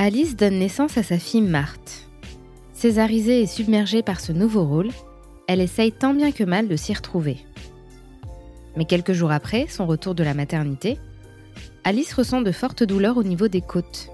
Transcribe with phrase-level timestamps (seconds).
[0.00, 2.08] Alice donne naissance à sa fille Marthe.
[2.72, 4.90] Césarisée et submergée par ce nouveau rôle,
[5.48, 7.38] elle essaye tant bien que mal de s'y retrouver.
[8.76, 10.98] Mais quelques jours après son retour de la maternité,
[11.82, 14.08] Alice ressent de fortes douleurs au niveau des côtes.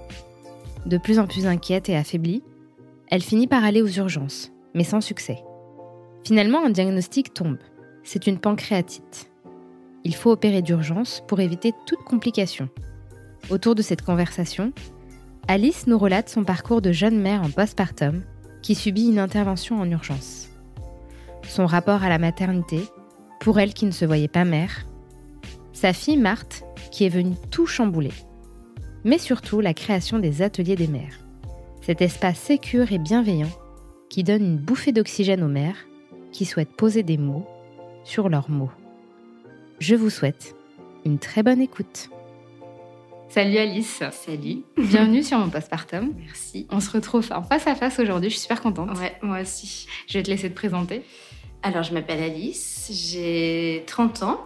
[0.87, 2.41] De plus en plus inquiète et affaiblie,
[3.11, 5.37] elle finit par aller aux urgences, mais sans succès.
[6.23, 7.59] Finalement, un diagnostic tombe.
[8.03, 9.29] C'est une pancréatite.
[10.03, 12.69] Il faut opérer d'urgence pour éviter toute complication.
[13.51, 14.73] Autour de cette conversation,
[15.47, 18.23] Alice nous relate son parcours de jeune mère en postpartum
[18.63, 20.49] qui subit une intervention en urgence.
[21.47, 22.79] Son rapport à la maternité,
[23.41, 24.87] pour elle qui ne se voyait pas mère.
[25.71, 28.13] Sa fille Marthe, qui est venue tout chambouler.
[29.03, 31.19] Mais surtout la création des ateliers des mères.
[31.81, 33.51] Cet espace sécure et bienveillant
[34.09, 35.85] qui donne une bouffée d'oxygène aux mères
[36.31, 37.45] qui souhaitent poser des mots
[38.03, 38.71] sur leurs mots.
[39.77, 40.55] Je vous souhaite
[41.05, 42.09] une très bonne écoute.
[43.29, 44.01] Salut Alice.
[44.11, 44.63] Salut.
[44.77, 46.13] Bienvenue sur mon postpartum.
[46.17, 46.67] Merci.
[46.69, 48.97] On se retrouve en face à face aujourd'hui, je suis super contente.
[48.97, 49.87] Ouais, moi aussi.
[50.07, 51.03] Je vais te laisser te présenter.
[51.63, 54.39] Alors, je m'appelle Alice, j'ai 30 ans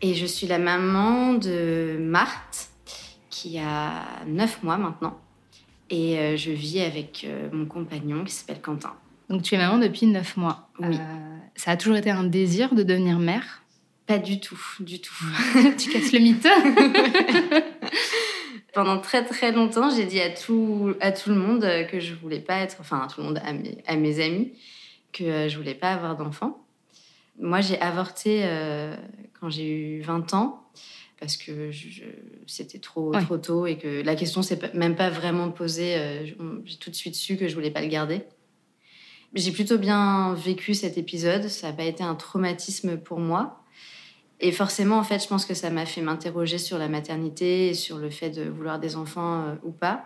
[0.00, 2.70] et je suis la maman de Marthe
[3.28, 5.18] qui a 9 mois maintenant.
[5.90, 8.94] Et euh, je vis avec euh, mon compagnon qui s'appelle Quentin.
[9.28, 10.68] Donc tu es maman depuis 9 mois.
[10.78, 10.96] Oui.
[10.96, 13.62] Euh, ça a toujours été un désir de devenir mère?
[14.10, 15.14] Pas du tout, du tout.
[15.78, 16.44] Tu casses le mythe
[18.74, 22.40] Pendant très très longtemps, j'ai dit à tout, à tout le monde que je voulais
[22.40, 24.52] pas être, enfin à tout le monde, à mes, à mes amis,
[25.12, 26.66] que euh, je voulais pas avoir d'enfant.
[27.38, 28.96] Moi, j'ai avorté euh,
[29.40, 30.68] quand j'ai eu 20 ans
[31.20, 31.70] parce que
[32.48, 33.22] c'était trop, Ouais.
[33.22, 35.94] trop tôt et que la question s'est même pas vraiment posée.
[35.96, 36.26] euh,
[36.64, 38.22] J'ai tout de suite su que je voulais pas le garder.
[39.34, 41.46] J'ai plutôt bien vécu cet épisode.
[41.46, 43.59] Ça n'a pas été un traumatisme pour moi.
[44.40, 47.74] Et forcément, en fait, je pense que ça m'a fait m'interroger sur la maternité et
[47.74, 50.04] sur le fait de vouloir des enfants euh, ou pas.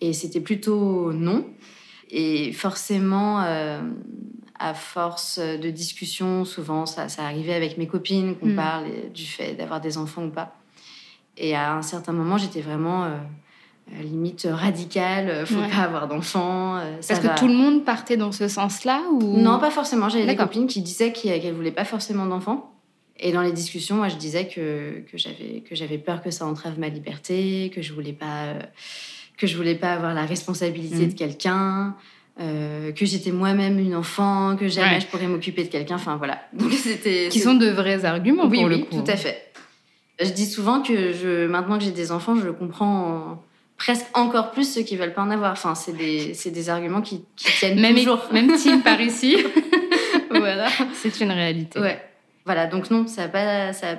[0.00, 1.46] Et c'était plutôt non.
[2.10, 3.80] Et forcément, euh,
[4.58, 8.56] à force de discussion, souvent, ça, ça arrivait avec mes copines qu'on Mm.
[8.56, 8.84] parle
[9.14, 10.54] du fait d'avoir des enfants ou pas.
[11.36, 13.16] Et à un certain moment, j'étais vraiment euh,
[14.02, 15.46] limite radicale.
[15.46, 15.68] Faut Ouais.
[15.70, 16.80] pas avoir d'enfants.
[17.06, 19.36] Parce que tout le monde partait dans ce sens-là ou...
[19.38, 20.08] Non, pas forcément.
[20.08, 22.68] J'avais des copines qui disaient qu'elles ne voulaient pas forcément d'enfants.
[23.18, 26.44] Et dans les discussions, moi, je disais que, que j'avais que j'avais peur que ça
[26.46, 28.54] entrave ma liberté, que je voulais pas
[29.38, 31.08] que je voulais pas avoir la responsabilité Mm.
[31.08, 31.96] de quelqu'un,
[32.40, 35.00] euh, que j'étais moi-même une enfant, que jamais Ouais.
[35.00, 35.96] je pourrais m'occuper de quelqu'un.
[35.96, 36.42] Enfin voilà.
[36.52, 39.02] Donc c'était Qui sont de vrais arguments oui, pour oui, le coup.
[39.02, 39.52] tout à fait.
[40.20, 43.42] Je dis souvent que je, maintenant que j'ai des enfants, je comprends
[43.78, 45.52] presque encore plus ceux qui veulent pas en avoir.
[45.52, 48.28] Enfin, c'est des, c'est des arguments qui, qui tiennent Même, toujours.
[48.32, 49.36] même team par ici,
[50.30, 50.68] voilà.
[50.94, 51.80] c'est une réalité.
[51.80, 52.00] Ouais.
[52.44, 53.96] Voilà, donc non, ça n'a pas, ça a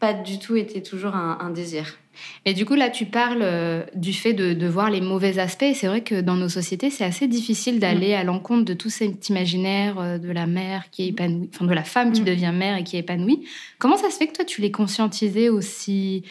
[0.00, 1.96] pas du tout été toujours un, un désir.
[2.44, 5.62] Et du coup, là, tu parles euh, du fait de, de voir les mauvais aspects.
[5.62, 8.90] Et c'est vrai que dans nos sociétés, c'est assez difficile d'aller à l'encontre de tout
[8.90, 12.26] cet imaginaire euh, de la mère qui est épanouie, enfin de la femme qui Mm.
[12.26, 13.46] devient mère et qui est épanouie.
[13.78, 16.24] Comment ça se fait que toi, tu l'es conscientisé aussi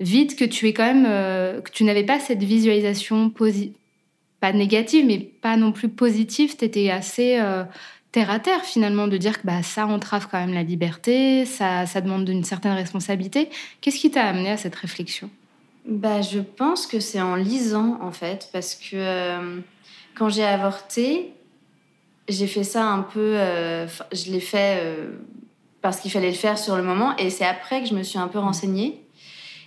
[0.00, 3.72] vite que tu es quand même, euh, que tu n'avais pas cette visualisation posi-
[4.40, 6.56] pas négative, mais pas non plus positive?
[6.56, 7.38] Tu étais assez
[8.16, 11.84] terre à terre finalement de dire que bah, ça entrave quand même la liberté, ça,
[11.84, 13.50] ça demande une certaine responsabilité.
[13.82, 15.28] Qu'est-ce qui t'a amené à cette réflexion?
[15.84, 19.60] Bah, je pense que c'est en lisant, en fait, parce que euh,
[20.14, 21.34] quand j'ai avorté,
[22.26, 23.34] j'ai fait ça un peu.
[23.36, 25.10] euh, je l'ai fait euh,
[25.82, 28.18] parce qu'il fallait le faire sur le moment, et c'est après que je me suis
[28.18, 29.02] un peu renseignée.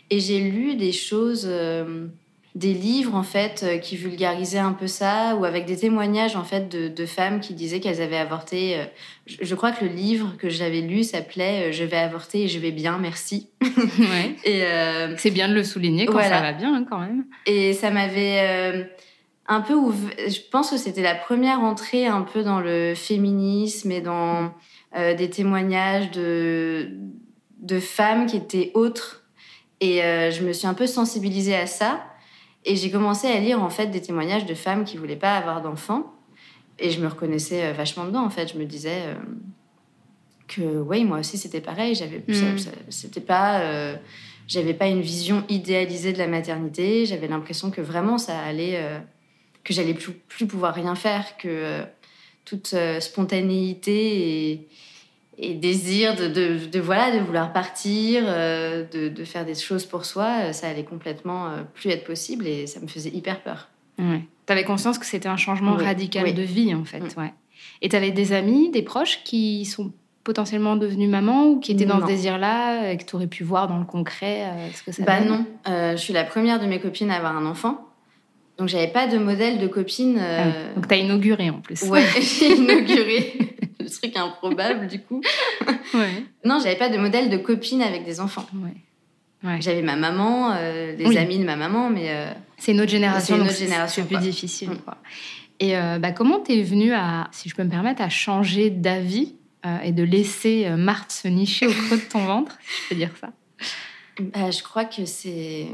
[0.10, 1.48] Et j'ai lu des choses,
[2.60, 6.44] des livres en fait euh, qui vulgarisaient un peu ça ou avec des témoignages en
[6.44, 8.76] fait de, femmes qui disaient qu'elles avaient avorté.
[8.76, 8.84] Euh,
[9.26, 12.72] je, crois que le livre que j'avais lu s'appelait Je vais avorter et je vais
[12.72, 13.50] bien, merci.
[14.00, 14.36] Ouais.
[14.44, 14.64] et
[15.18, 17.26] c'est bien de le souligner quand ça va bien hein, quand même.
[17.46, 18.90] Et ça m'avait
[19.48, 19.76] un peu
[20.28, 24.54] je pense que c'était la première entrée un peu dans le féminisme et dans
[24.96, 26.90] des témoignages de
[27.60, 29.24] de femmes qui étaient autres
[29.80, 32.09] et je me suis un peu sensibilisée à ça.
[32.66, 35.62] Et j'ai commencé à lire en fait des témoignages de femmes qui voulaient pas avoir
[35.62, 36.14] d'enfants.
[36.78, 38.52] Et je me reconnaissais euh, vachement dedans en fait.
[38.54, 39.16] Je me disais euh,
[40.48, 41.96] que oui, moi aussi c'était pareil.
[41.96, 42.58] J'avais, mm.
[42.90, 43.96] c'était pas, euh,
[44.48, 47.06] j'avais pas une vision idéalisée de la maternité.
[47.06, 48.82] J'avais l'impression que vraiment ça allait,
[49.64, 51.84] que j'allais plus, plus pouvoir rien faire, que
[52.46, 54.68] toute spontanéité et
[55.42, 60.04] et désir de, de, voilà, de vouloir partir, euh, de, de, faire des choses pour
[60.04, 63.70] soi, euh, ça allait complètement euh, plus être possible et ça me faisait hyper peur.
[63.98, 64.22] Ouais.
[64.46, 67.00] Tu avais conscience que c'était un changement radical de vie, en fait.
[67.00, 67.20] Mm.
[67.22, 67.34] Ouais.
[67.82, 69.94] Et tu avais des amis, des proches qui sont
[70.26, 73.68] potentiellement devenus mamans ou qui étaient dans ce désir-là et que tu aurais pu voir
[73.68, 74.46] dans le concret
[74.76, 77.46] ce que ça Bah non, je suis la première de mes copines à avoir un
[77.46, 77.86] enfant.
[78.58, 80.20] Donc j'avais pas de modèle de copine.
[80.20, 81.82] Ah Donc tu as inauguré en plus.
[81.84, 83.56] Ouais, j'ai inauguré
[83.90, 85.22] le truc improbable du coup.
[85.92, 86.24] Ouais.
[86.46, 88.46] Non, j'avais pas de modèle de copine avec des enfants.
[88.54, 88.76] Ouais.
[89.60, 92.10] J'avais ma maman, euh, des amis de ma maman, mais.
[92.10, 93.36] Euh, c'est une autre génération.
[93.36, 94.06] C'est une autre génération.
[94.06, 94.72] plus difficile.
[94.72, 94.78] Mm.
[94.80, 94.98] Quoi.
[95.60, 99.36] Et euh, bah, comment t'es venue à, si je peux me permettre, à changer d'avis
[99.84, 103.12] et de laisser Marthe se nicher au creux de ton ventre, si je peux dire
[103.20, 103.30] ça?
[104.20, 105.68] Bah, Je crois que c'est.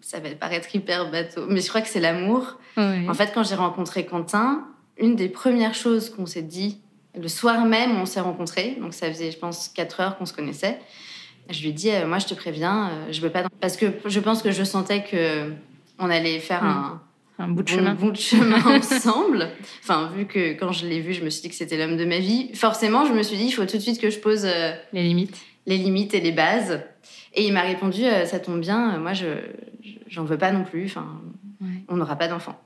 [0.00, 2.58] Ça va paraître hyper bateau, mais je crois que c'est l'amour.
[2.76, 4.66] En fait, quand j'ai rencontré Quentin,
[4.98, 6.80] une des premières choses qu'on s'est dit
[7.18, 10.32] le soir même, on s'est rencontrés, donc ça faisait, je pense, 4 heures qu'on se
[10.32, 10.78] connaissait.
[11.48, 13.44] Je lui ai dit, euh, moi, je te préviens, euh, je veux pas.
[13.60, 15.52] Parce que je pense que je sentais que
[15.98, 17.02] on allait faire un,
[17.38, 19.48] un bout de chemin, bout de chemin ensemble.
[19.82, 22.04] Enfin, vu que quand je l'ai vu, je me suis dit que c'était l'homme de
[22.04, 22.50] ma vie.
[22.54, 25.02] Forcément, je me suis dit, il faut tout de suite que je pose euh, les
[25.02, 25.36] limites,
[25.66, 26.80] les limites et les bases.
[27.34, 29.26] Et il m'a répondu, ça tombe bien, moi, je
[30.08, 30.86] j'en veux pas non plus.
[30.86, 31.06] Enfin,
[31.88, 32.60] on n'aura pas d'enfant.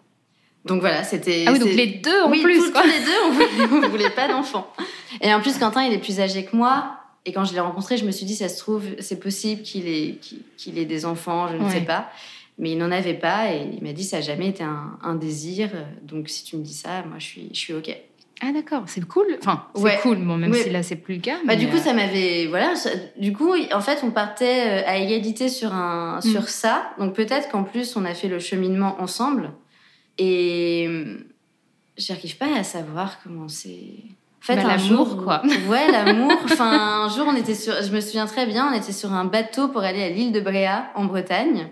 [0.64, 1.44] Donc voilà, c'était.
[1.46, 2.58] Ah oui, donc les deux en plus.
[2.58, 4.72] Tous, tous les deux, on ne voulait pas d'enfant.
[5.20, 6.96] Et en plus, Quentin, il est plus âgé que moi.
[7.26, 9.88] Et quand je l'ai rencontré, je me suis dit, ça se trouve, c'est possible qu'il
[9.88, 10.19] ait,
[10.56, 12.11] qu'il ait des enfants, je ne sais pas.
[12.58, 15.70] Mais il n'en avait pas et il m'a dit, ça n'a jamais été un, désir.
[16.02, 17.96] Donc si tu me dis ça, moi, je suis, je suis OK.
[18.43, 19.26] Ah d'accord, c'est cool.
[19.40, 21.37] Enfin, c'est cool, bon, même si là c'est plus le cas.
[21.46, 22.75] Bah, du coup, euh, ça m'avait voilà.
[23.16, 26.49] du coup, en fait, on partait euh, à égalité sur un sur mm.
[26.49, 26.90] ça.
[26.99, 29.50] Donc peut-être qu'en plus, on a fait le cheminement ensemble.
[30.19, 30.88] Et
[31.96, 33.94] j'arrive pas à savoir comment c'est.
[34.43, 35.43] En fait, bah, l'amour, quoi.
[35.69, 36.32] Ouais, l'amour.
[36.44, 37.75] enfin, un jour, on était sur.
[37.82, 40.40] Je me souviens très bien, on était sur un bateau pour aller à l'île de
[40.40, 41.69] Bréa, en Bretagne.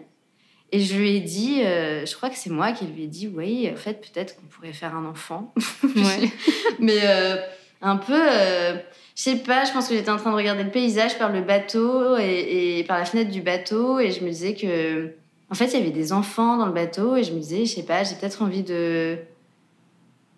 [0.75, 3.29] Et je lui ai dit, euh, je crois que c'est moi qui lui ai dit,
[3.29, 5.53] oui, en fait, peut-être qu'on pourrait faire un enfant.
[5.85, 6.31] Ouais.
[6.79, 7.37] Mais euh,
[7.83, 8.19] un peu.
[8.19, 8.77] Euh,
[9.15, 11.43] je sais pas, je pense que j'étais en train de regarder le paysage par le
[11.43, 15.13] bateau et, et, par la fenêtre du bateau et je me disais que
[15.53, 17.75] en fait, il y avait des enfants dans le bateau et je me disais, je
[17.75, 19.19] sais pas, j'ai peut-être envie de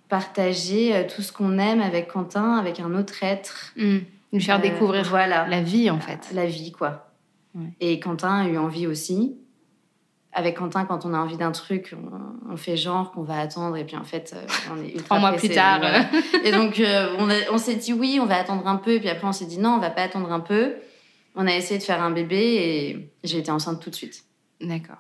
[0.08, 3.72] partager euh, tout ce qu'on aime avec Quentin, avec un autre être.
[3.76, 3.98] Mmh.
[4.32, 5.46] Lui faire euh, découvrir voilà.
[5.46, 6.30] la vie, en fait.
[6.34, 7.12] La vie, quoi.
[7.78, 9.36] Et Quentin a eu envie aussi.
[10.32, 11.94] Avec Quentin, quand on a envie d'un truc,
[12.50, 15.18] on, fait genre qu'on va attendre et puis en fait, euh, on est ultra Trois
[15.20, 15.80] mois plus tard.
[16.42, 16.82] et donc,
[17.20, 18.94] on, on s'est dit oui, on va attendre un peu.
[18.94, 20.74] Et puis après, on s'est dit non, on va pas attendre un peu.
[21.36, 24.24] On a essayé de faire un bébé et j'ai été enceinte tout de suite.
[24.64, 24.98] D'accord.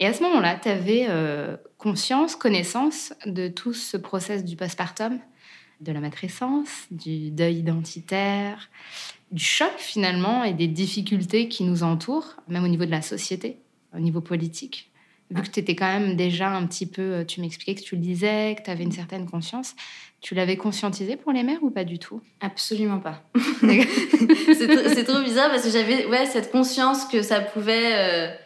[0.00, 5.18] Et à ce moment-là, tu avais euh, conscience, connaissance de tout ce process du postpartum,
[5.80, 8.70] de la matrescence, du deuil identitaire,
[9.30, 13.58] du choc finalement et des difficultés qui nous entourent, même au niveau de la société,
[13.94, 14.90] au niveau politique?
[15.30, 17.96] Vu que tu étais quand même déjà un petit peu, euh, tu m'expliquais que tu
[17.96, 19.74] le disais, que tu avais une certaine conscience,
[20.20, 22.20] tu l'avais conscientisé pour les mères ou pas du tout?
[22.40, 23.22] Absolument pas.
[23.60, 27.94] c'est trop bizarre parce que j'avais ouais, cette conscience que ça pouvait...
[27.94, 28.43] Euh,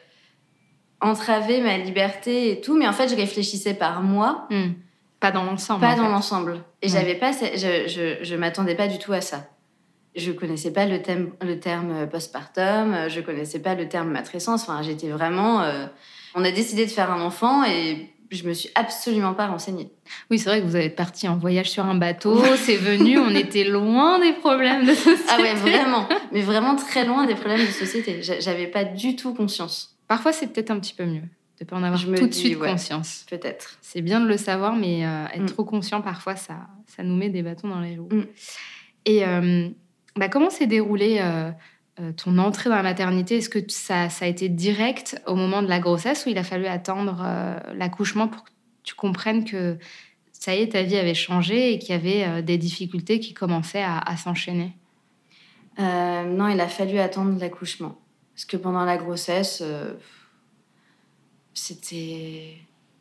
[1.00, 4.46] entraver ma liberté et tout, mais en fait, je réfléchissais par moi.
[4.50, 4.72] Hmm.
[5.20, 5.80] Pas dans l'ensemble.
[5.80, 6.62] Pas dans l'ensemble.
[6.80, 9.48] Et j'avais pas, je, je, je m'attendais pas du tout à ça.
[10.14, 14.62] Je connaissais pas le, thème, le terme postpartum, je connaissais pas le terme matrescence.
[14.62, 15.62] Enfin, j'étais vraiment.
[15.62, 15.86] Euh,
[16.34, 19.90] on a décidé de faire un enfant et je me suis absolument pas renseignée.
[20.30, 23.30] Oui, c'est vrai que vous êtes parti en voyage sur un bateau, c'est venu, on
[23.30, 25.22] était loin des problèmes de société.
[25.30, 28.20] Ah ouais, vraiment, mais vraiment très loin des problèmes de société.
[28.22, 29.97] J'avais pas du tout conscience.
[30.08, 33.24] Parfois, c'est peut-être un petit peu mieux de pas en avoir tout de suite conscience.
[33.28, 33.78] Peut-être.
[33.80, 35.46] C'est bien de le savoir, mais euh, être mm.
[35.46, 38.08] trop conscient, parfois, ça, ça nous met des bâtons dans les roues.
[38.10, 38.26] Mm.
[39.06, 39.68] Et euh,
[40.16, 41.50] bah, comment s'est déroulée euh,
[42.16, 45.68] ton entrée dans la maternité, est-ce que ça, ça, a été direct au moment de
[45.68, 47.26] la grossesse ou il a fallu attendre
[47.74, 48.50] l'accouchement pour que
[48.84, 49.78] tu comprennes que
[50.30, 53.82] ça y est, ta vie avait changé et qu'il y avait des difficultés qui commençaient
[53.82, 54.74] à, à s'enchaîner?
[55.78, 57.98] Non, il a fallu attendre l'accouchement.
[58.38, 59.64] Parce que pendant la grossesse,
[61.58, 62.58] c'était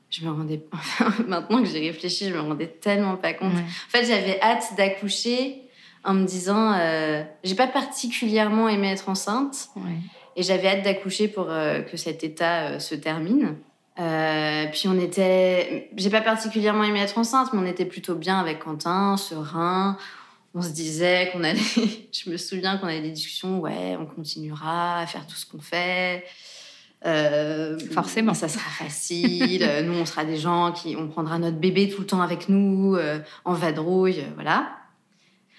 [0.10, 0.62] je me rendais
[1.28, 3.54] maintenant que j'ai réfléchi je me rendais tellement pas compte.
[3.54, 5.62] En fait j'avais hâte d'accoucher
[6.04, 9.70] en me disant euh, j'ai pas particulièrement aimé être enceinte.
[10.36, 13.56] Et j'avais hâte d'accoucher pour euh, que cet état euh, se termine.
[13.96, 18.60] Puis on était j'ai pas particulièrement aimé être enceinte mais on était plutôt bien avec
[18.60, 19.98] Quentin serein
[20.58, 21.60] on se disait qu'on allait
[22.12, 25.60] je me souviens qu'on avait des discussions ouais on continuera à faire tout ce qu'on
[25.60, 26.26] fait
[27.06, 28.34] euh, Forcément.
[28.34, 29.64] Ça sera facile.
[29.64, 30.96] Euh, nous, on sera des gens qui.
[30.96, 34.70] On prendra notre bébé tout le temps avec nous, euh, en vadrouille, voilà.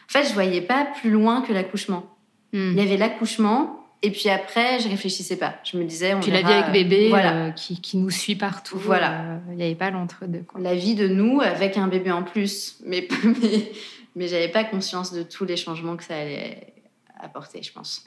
[0.09, 2.05] En fait, je voyais pas plus loin que l'accouchement.
[2.53, 2.73] Hmm.
[2.73, 5.57] Il y avait l'accouchement, et puis après, je réfléchissais pas.
[5.65, 6.15] Je me disais.
[6.15, 7.51] On puis la vie avec bébé voilà.
[7.53, 8.79] qui, qui, nous suit partout.
[8.79, 9.41] Voilà.
[9.51, 10.45] Il n'y avait pas l'entre-deux.
[10.59, 12.79] La vie de nous avec un bébé en plus.
[12.85, 13.71] Mais, mais,
[14.19, 16.75] mais j'avais pas conscience de tous les changements que ça allait
[17.19, 18.05] apporter, je pense.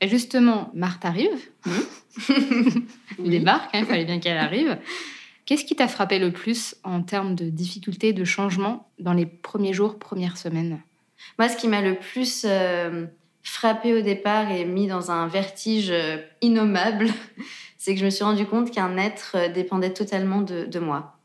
[0.00, 1.36] Et justement, Marthe arrive.
[1.64, 1.70] Mmh.
[3.18, 4.78] Il débarque, hein, il fallait bien qu'elle arrive.
[5.46, 9.72] Qu'est-ce qui t'a frappé le plus en termes de difficultés, de changements dans les premiers
[9.72, 10.82] jours, premières semaines?
[11.38, 13.06] Moi, ce qui m'a le plus euh,
[13.42, 17.08] frappé au départ et mis dans un vertige euh, innommable,
[17.78, 21.16] c'est que je me suis rendu compte qu'un être euh, dépendait totalement de, moi.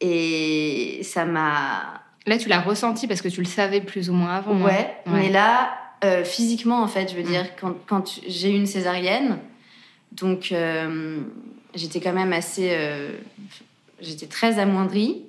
[0.00, 2.02] Et ça m'a...
[2.28, 4.54] Là, tu l'as ressenti parce que tu le savais plus ou moins avant.
[4.60, 4.96] Ouais, ouais.
[5.06, 5.70] mais là,
[6.04, 9.38] euh, physiquement, en fait, je veux dire, quand, quand j'ai eu une césarienne,
[10.12, 11.20] donc euh,
[11.74, 12.68] j'étais quand même assez.
[12.72, 13.12] Euh,
[14.00, 15.24] j'étais très amoindrie.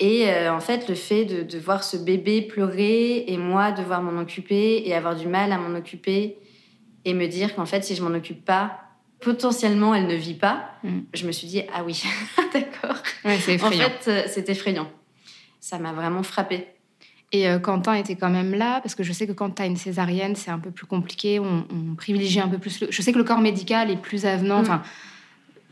[0.00, 4.20] Et en fait, le fait de, de, voir ce bébé pleurer et moi devoir m'en
[4.20, 6.36] occuper et avoir du mal à m'en occuper
[7.04, 8.80] et me dire qu'en fait, si je m'en occupe pas,
[9.20, 10.98] potentiellement elle ne vit pas, mm.
[11.14, 12.02] je me suis dit, ah oui,
[12.52, 12.96] d'accord.
[13.24, 13.86] Ouais, c'est effrayant.
[13.86, 14.88] En fait, c'est effrayant.
[15.64, 16.66] Ça m'a vraiment frappée.
[17.32, 19.64] Et euh, Quentin était quand même là, parce que je sais que quand tu as
[19.64, 21.64] une césarienne, c'est un peu plus compliqué, on,
[21.96, 22.82] privilégie un peu plus.
[22.82, 22.88] Le...
[22.90, 24.60] Je sais que le corps médical est plus avenant, mm.
[24.60, 24.82] enfin,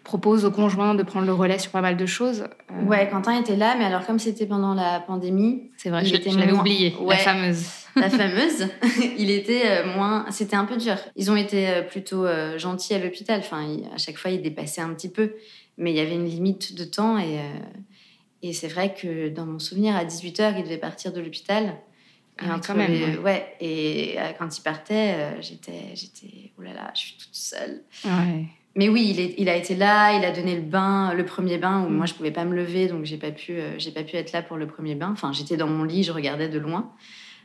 [0.02, 2.46] propose au conjoint de prendre le relais sur pas mal de choses.
[2.70, 5.70] Euh, ouais, Quentin était là, mais alors comme c'était pendant la pandémie.
[5.76, 7.66] C'est vrai, je, l'avais oublié, la fameuse.
[7.94, 8.68] la fameuse.
[9.18, 10.25] il était euh, moins.
[10.30, 10.96] C'était un peu dur.
[11.16, 12.25] Ils ont été plutôt
[12.56, 13.40] gentils à l'hôpital.
[13.40, 15.34] Enfin, à chaque fois, ils dépassaient un petit peu.
[15.76, 17.38] Mais il y avait une limite de temps et
[18.42, 21.76] et c'est vrai que dans mon souvenir, à 18h, il devait partir de l'hôpital.
[22.38, 23.22] Ah, quand même.
[23.22, 23.54] Ouais.
[23.61, 27.82] Et euh, quand il partait, euh, j'étais, j'étais, oh là là, je suis toute seule.
[28.04, 28.46] Ouais.
[28.75, 31.58] Mais oui, il, est, il, a été là, il a donné le bain, le premier
[31.58, 31.94] bain où mm.
[31.94, 34.32] moi je pouvais pas me lever, donc j'ai pas pu, euh, j'ai pas pu être
[34.32, 35.11] là pour le premier bain.
[35.12, 36.90] Enfin, j'étais dans mon lit, je regardais de loin.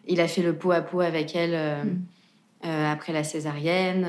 [0.08, 1.86] Il a fait le pot à pot avec elle
[2.64, 2.68] mm.
[2.68, 4.08] après la césarienne.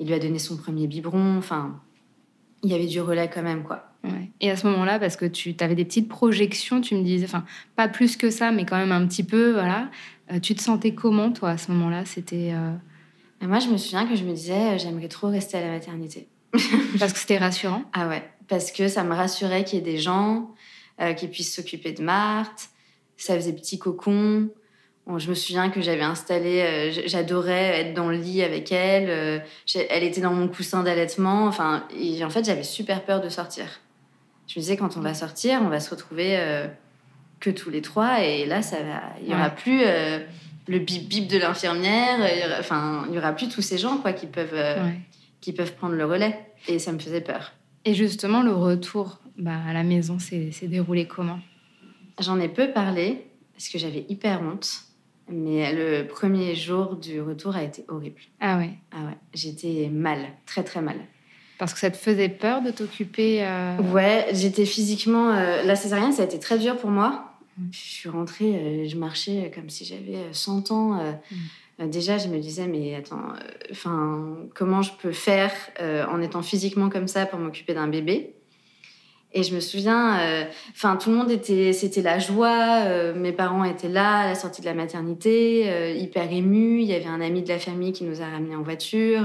[0.00, 1.38] il lui a donné son premier biberon.
[1.38, 1.80] Enfin,
[2.64, 3.87] il y avait du relais quand même, quoi.
[4.40, 7.44] Et à ce moment-là, parce que tu avais des petites projections, tu me disais, enfin,
[7.76, 9.90] pas plus que ça, mais quand même un petit peu, voilà.
[10.32, 12.04] Euh, tu te sentais comment, toi, à ce moment-là?
[12.04, 12.52] C'était.
[12.52, 15.70] Euh, moi, je me souviens que je me disais, euh, j'aimerais trop rester à la
[15.70, 16.28] maternité.
[16.98, 17.82] parce que c'était rassurant?
[17.92, 20.50] Ah ouais, parce que ça me rassurait qu'il y ait des gens
[21.16, 22.70] qui puissent s'occuper de Marthe.
[23.16, 24.48] Ça faisait petit cocon.
[25.16, 29.44] je me souviens que j'avais installé, j'adorais être dans le lit avec elle.
[29.90, 31.46] elle était dans mon coussin d'allaitement.
[31.46, 33.78] Enfin, et en fait, j'avais super peur de sortir.
[34.48, 36.66] Je me disais, quand on va sortir, on va se retrouver euh,
[37.38, 38.24] que tous les trois.
[38.24, 40.18] Et là, ça va, il n'y aura plus euh,
[40.66, 42.18] le bip-bip de l'infirmière.
[42.58, 44.88] Enfin, il n'y aura plus tous ces gens quoi, qui, peuvent, euh,
[45.42, 46.46] qui peuvent prendre le relais.
[46.66, 47.52] Et ça me faisait peur.
[47.84, 51.38] Et justement, le retour bah, à la maison s'est déroulé comment?
[52.18, 54.84] J'en ai peu parlé parce que j'avais hyper honte.
[55.30, 58.20] Mais le premier jour du retour a été horrible.
[58.40, 59.18] Ah ouais Ah ouais.
[59.34, 60.96] J'étais mal, très très mal.
[61.58, 65.30] Parce que ça te faisait peur de t'occuper euh, Ouais, j'étais physiquement.
[65.30, 67.32] Euh, la césarienne, ça a été très dur pour moi.
[67.58, 67.64] Mm.
[67.72, 71.02] Je suis rentrée, euh, je marchais comme si j'avais 100 ans.
[71.80, 71.88] Mm.
[71.88, 73.32] Déjà, je me disais, mais attends,
[73.70, 78.34] enfin, comment je peux faire en étant physiquement comme ça pour m'occuper d'un bébé?
[79.32, 80.18] Et je me souviens,
[80.72, 83.12] enfin, tout le monde était, c'était la joie.
[83.14, 86.80] mes parents étaient là à la sortie de la maternité, hyper émus.
[86.80, 89.22] Il y avait un ami de la famille qui nous a ramenés en voiture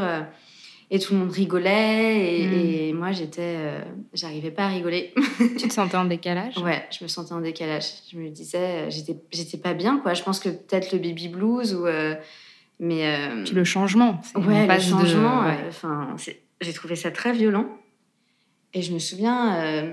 [0.93, 2.97] et tout le monde rigolait et, hmm.
[2.97, 3.81] moi j'étais euh,
[4.13, 5.11] j'arrivais pas à rigoler.
[5.57, 6.55] Tu te sentais en décalage?
[6.59, 7.85] Ouais je me sentais en décalage.
[8.11, 10.13] Je me disais j'étais j'étais pas bien quoi.
[10.13, 12.13] Je pense que peut-être le baby blues ou euh,
[12.79, 16.15] mais euh, le changement ouais le changement enfin
[16.61, 17.65] j'ai trouvé ça très violent.
[18.75, 19.89] Et je me souviens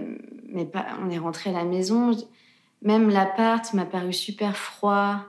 [0.52, 2.10] mais pas on est rentré à la maison
[2.82, 5.24] même l'appart m'a paru super froid.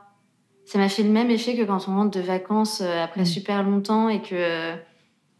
[0.65, 3.25] Ça m'a fait le même effet que quand on rentre de vacances après Mm.
[3.25, 4.75] super longtemps et que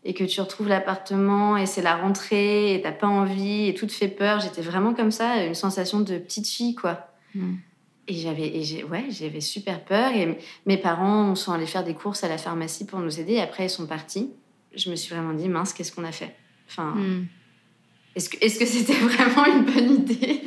[0.04, 3.86] et que tu retrouves l'appartement et c'est la rentrée et t'as pas envie et tout
[3.86, 4.40] te fait peur.
[4.40, 7.08] J'étais vraiment comme ça, une sensation de petite fille, quoi.
[7.36, 7.56] Mm.
[8.08, 10.12] Et j'avais, ouais, j'avais super peur.
[10.14, 13.34] Et mes parents sont allés faire des courses à la pharmacie pour nous aider.
[13.34, 14.32] Et après, ils sont partis.
[14.76, 16.36] Je me suis vraiment dit, mince, qu'est-ce qu'on a fait?
[16.68, 17.28] Enfin, Mm.
[18.16, 20.42] est-ce que, est-ce que c'était vraiment une bonne idée?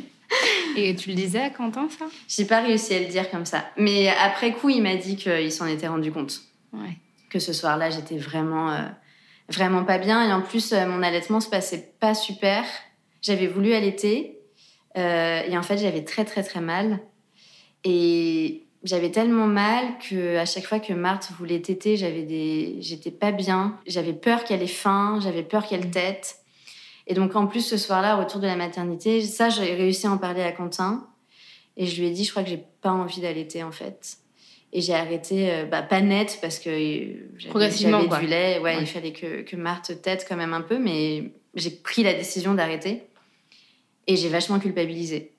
[0.75, 2.05] Et tu le disais à Quentin, ça?
[2.27, 3.63] J'ai pas réussi à le dire comme ça.
[3.77, 6.41] Mais après coup, il m'a dit qu'il s'en était rendu compte.
[6.73, 6.97] Ouais.
[7.29, 8.81] que ce soir-là, j'étais vraiment, euh,
[9.49, 10.27] vraiment pas bien.
[10.27, 12.63] Et en plus, euh, mon allaitement se passait pas super.
[13.21, 14.39] J'avais voulu allaiter.
[14.97, 16.99] euh, et en fait, j'avais très, très, très mal.
[17.83, 22.77] Et j'avais tellement mal que à chaque fois que Marthe voulait téter, j'avais des...
[22.79, 23.77] j'étais pas bien.
[23.87, 26.37] J'avais peur qu'elle ait faim, j'avais peur qu'elle tète.
[27.07, 30.11] Et donc, en plus, ce soir-là, au retour de la maternité, ça, j'ai réussi à
[30.11, 31.07] en parler à Quentin.
[31.77, 34.17] Et je lui ai dit, je crois que j'ai pas envie d'allaiter, en fait.
[34.77, 37.51] Et j'ai arrêté, euh, bah, pas net, parce que euh, j'avais
[38.09, 38.19] quoi.
[38.19, 38.57] du lait.
[38.59, 38.81] Ouais, Ouais.
[38.81, 42.53] il fallait que, que Marthe tète quand même un peu, mais j'ai pris la décision
[42.53, 43.03] d'arrêter.
[44.07, 45.31] Et j'ai vachement culpabilisé.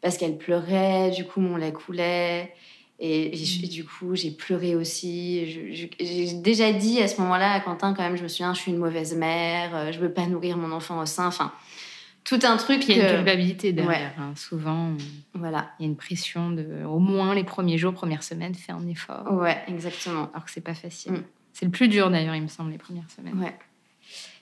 [0.00, 2.52] Parce qu'elle pleurait, du coup, mon lait coulait.
[3.00, 5.90] Et, et et du coup, j'ai pleuré aussi.
[5.98, 8.70] J'ai déjà dit à ce moment-là à Quentin, quand même, je me souviens, je suis
[8.70, 11.26] une mauvaise mère, euh, je veux pas nourrir mon enfant au sein.
[11.26, 11.52] Enfin,
[12.24, 12.88] tout un truc.
[12.88, 14.12] Il y a une culpabilité derrière.
[14.18, 14.32] hein.
[14.36, 14.92] Souvent,
[15.34, 15.70] Voilà.
[15.78, 18.86] il y a une pression de, au moins les premiers jours, premières semaines, faire un
[18.88, 19.32] effort.
[19.32, 20.30] Ouais, exactement.
[20.32, 21.12] Alors que c'est pas facile.
[21.12, 21.24] Mm.
[21.52, 23.38] C'est le plus dur d'ailleurs, il me semble, les premières semaines.
[23.38, 23.54] Ouais.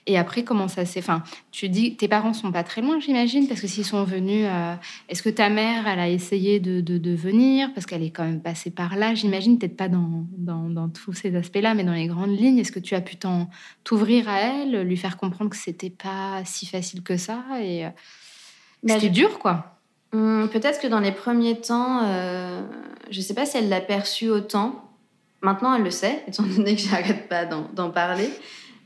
[0.06, 0.98] Et après, comment ça s'est.
[0.98, 4.46] Enfin, tu dis, tes parents sont pas très loin, j'imagine, parce que s'ils sont venus.
[4.48, 4.74] euh,
[5.08, 7.72] Est-ce que ta mère, elle a essayé de, de, de venir?
[7.72, 11.12] Parce qu'elle est quand même passée par là, j'imagine, peut-être pas dans, dans, dans tous
[11.12, 12.58] ces aspects-là, mais dans les grandes lignes.
[12.58, 13.14] Est-ce que tu as pu
[13.84, 17.90] t'ouvrir à elle, lui faire comprendre que c'était pas si facile que ça Et euh,
[18.82, 19.78] Bah, c'était dur, quoi?
[20.12, 22.60] Hum, Peut-être que dans les premiers temps, euh,
[23.10, 24.88] je sais pas si elle l'a perçu autant.
[25.42, 28.28] Maintenant, elle le sait, étant donné que j'arrête pas d'en parler.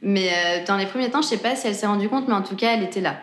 [0.03, 2.35] Mais euh, dans les premiers temps, je sais pas si elle s'est rendue compte, mais
[2.35, 3.21] en tout cas, elle était là.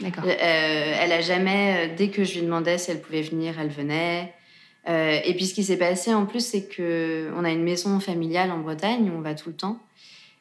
[0.00, 0.24] D'accord.
[0.24, 3.68] Euh, elle a jamais, euh, dès que je lui demandais si elle pouvait venir, elle
[3.68, 4.32] venait.
[4.88, 8.00] Euh, et puis ce qui s'est passé en plus, c'est que on a une maison
[8.00, 9.78] familiale en Bretagne où on va tout le temps.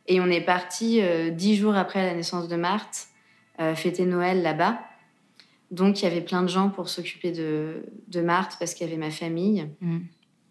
[0.08, 3.08] Et on est parti euh, dix jours après la naissance de Marthe
[3.60, 4.80] euh, fêter Noël là-bas.
[5.70, 8.90] Donc il y avait plein de gens pour s'occuper de, de Marthe parce qu'il y
[8.90, 9.68] avait ma famille.
[9.80, 10.00] Mm.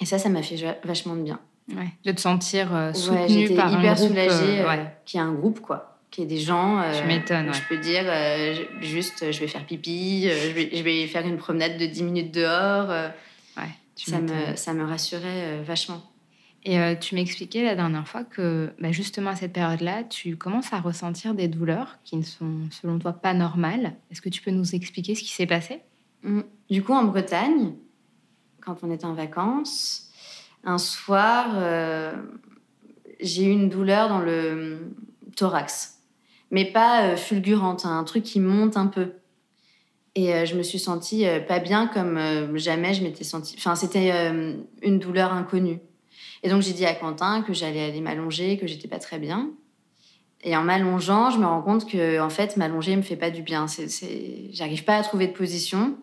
[0.00, 1.40] Et ça, ça m'a fait vachement de bien.
[1.76, 1.88] Ouais.
[2.04, 4.94] De te sentir euh, soutenue par un hyper groupe, soulagée euh, euh, ouais.
[5.04, 5.98] qu'il y ait un groupe, quoi.
[6.10, 6.80] Qu'il y ait des gens.
[6.80, 7.54] euh, Tu m'étonnes, où ouais.
[7.56, 10.82] Je peux dire, euh, je- juste, euh, je vais faire pipi, euh, je, vais, je
[10.82, 12.90] vais faire une promenade de 10 minutes dehors.
[12.90, 13.08] euh,
[13.56, 16.02] Ouais, tu ça, me, ça me rassurait euh, vachement.
[16.64, 20.72] Et euh, tu m'expliquais la dernière fois que bah, justement à cette période-là, tu commences
[20.72, 23.94] à ressentir des douleurs qui ne sont selon toi pas normales.
[24.10, 25.80] Est-ce que tu peux nous expliquer ce qui s'est passé?
[26.22, 26.40] Mm.
[26.68, 27.72] Du coup, en Bretagne,
[28.60, 30.09] quand on était en vacances,
[30.64, 32.12] un soir, euh,
[33.20, 34.94] j'ai eu une douleur dans le
[35.36, 35.98] thorax.
[36.50, 39.12] Mais pas euh, fulgurante, hein, un truc qui monte un peu.
[40.14, 42.18] Et euh, je me suis sentie pas bien comme
[42.56, 43.54] jamais je m'étais sentie.
[43.58, 44.10] Enfin, c'était
[44.82, 45.78] une douleur inconnue.
[46.42, 49.50] Et donc j'ai dit à Quentin que j'allais aller m'allonger, que j'étais pas très bien.
[50.42, 53.42] Et en m'allongeant, je me rends compte que en fait m'allonger me fait pas du
[53.42, 53.66] bien.
[54.52, 55.98] J'arrive pas à trouver de position.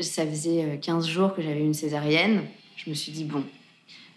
[0.00, 2.44] Ça faisait euh, 15 jours que j'avais une césarienne.
[2.76, 3.44] Je me suis dit bon,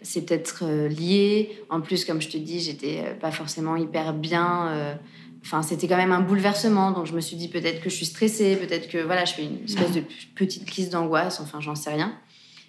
[0.04, 1.58] c'est peut-être euh, lié.
[1.70, 4.68] En plus, comme je te dis, j'étais euh, pas forcément hyper bien.
[4.68, 4.94] euh,
[5.42, 6.90] Enfin, c'était quand même un bouleversement.
[6.92, 9.44] Donc je me suis dit peut-être que je suis stressée, peut-être que voilà, je fais
[9.44, 10.02] une espèce de
[10.34, 11.38] petite crise d'angoisse.
[11.38, 12.18] Enfin, j'en sais rien.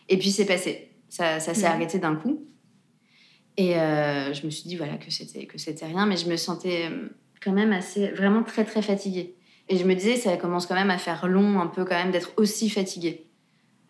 [0.09, 0.89] Et puis c'est passé.
[1.07, 2.45] Ça, ça s'est arrêté d'un coup.
[3.55, 6.35] Et euh, je me suis dit voilà que c'était que c'était rien, mais je me
[6.35, 6.89] sentais
[7.41, 9.35] quand même assez vraiment très très fatiguée.
[9.69, 12.11] Et je me disais ça commence quand même à faire long un peu quand même
[12.11, 13.25] d'être aussi fatiguée.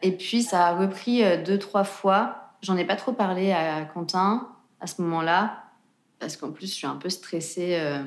[0.03, 2.44] Et puis ça a repris deux trois fois.
[2.61, 4.47] J'en ai pas trop parlé à Quentin
[4.79, 5.63] à ce moment-là
[6.19, 8.03] parce qu'en plus je suis un peu stressée euh,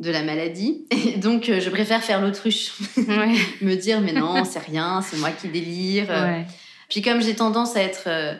[0.00, 3.34] de la maladie et donc euh, je préfère faire l'autruche, Ouais.
[3.60, 6.08] me dire mais non c'est rien, c'est moi qui délire.
[6.08, 6.46] ouais.
[6.88, 8.34] puis comme j'ai tendance à être euh,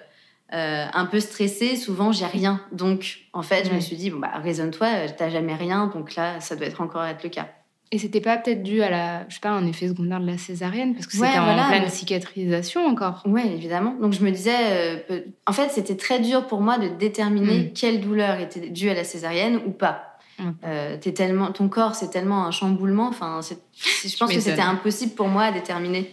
[0.92, 2.61] un peu stressée, souvent j'ai rien.
[2.72, 6.40] Donc en fait, je me suis dit bon bah raisonne-toi, t'as jamais rien, donc là
[6.40, 7.48] ça doit être encore être le cas.
[7.94, 10.38] Et c'était pas peut-être dû à la, je sais pas, un effet secondaire de la
[10.38, 13.22] césarienne parce que Ouais, c'était en voilà, pleine mais- cicatrisation encore.
[13.26, 13.94] Ouais, évidemment.
[14.00, 14.57] Donc je me disais,
[15.11, 17.72] euh, en fait c'était très dur pour moi de déterminer Mm.
[17.74, 20.16] quelle douleur était due à la césarienne ou pas.
[20.38, 20.50] Mm.
[20.64, 23.09] Euh, t'es tellement, ton corps c'est tellement un chamboulement.
[23.09, 26.11] Enfin, je pense que c'était impossible pour moi à déterminer.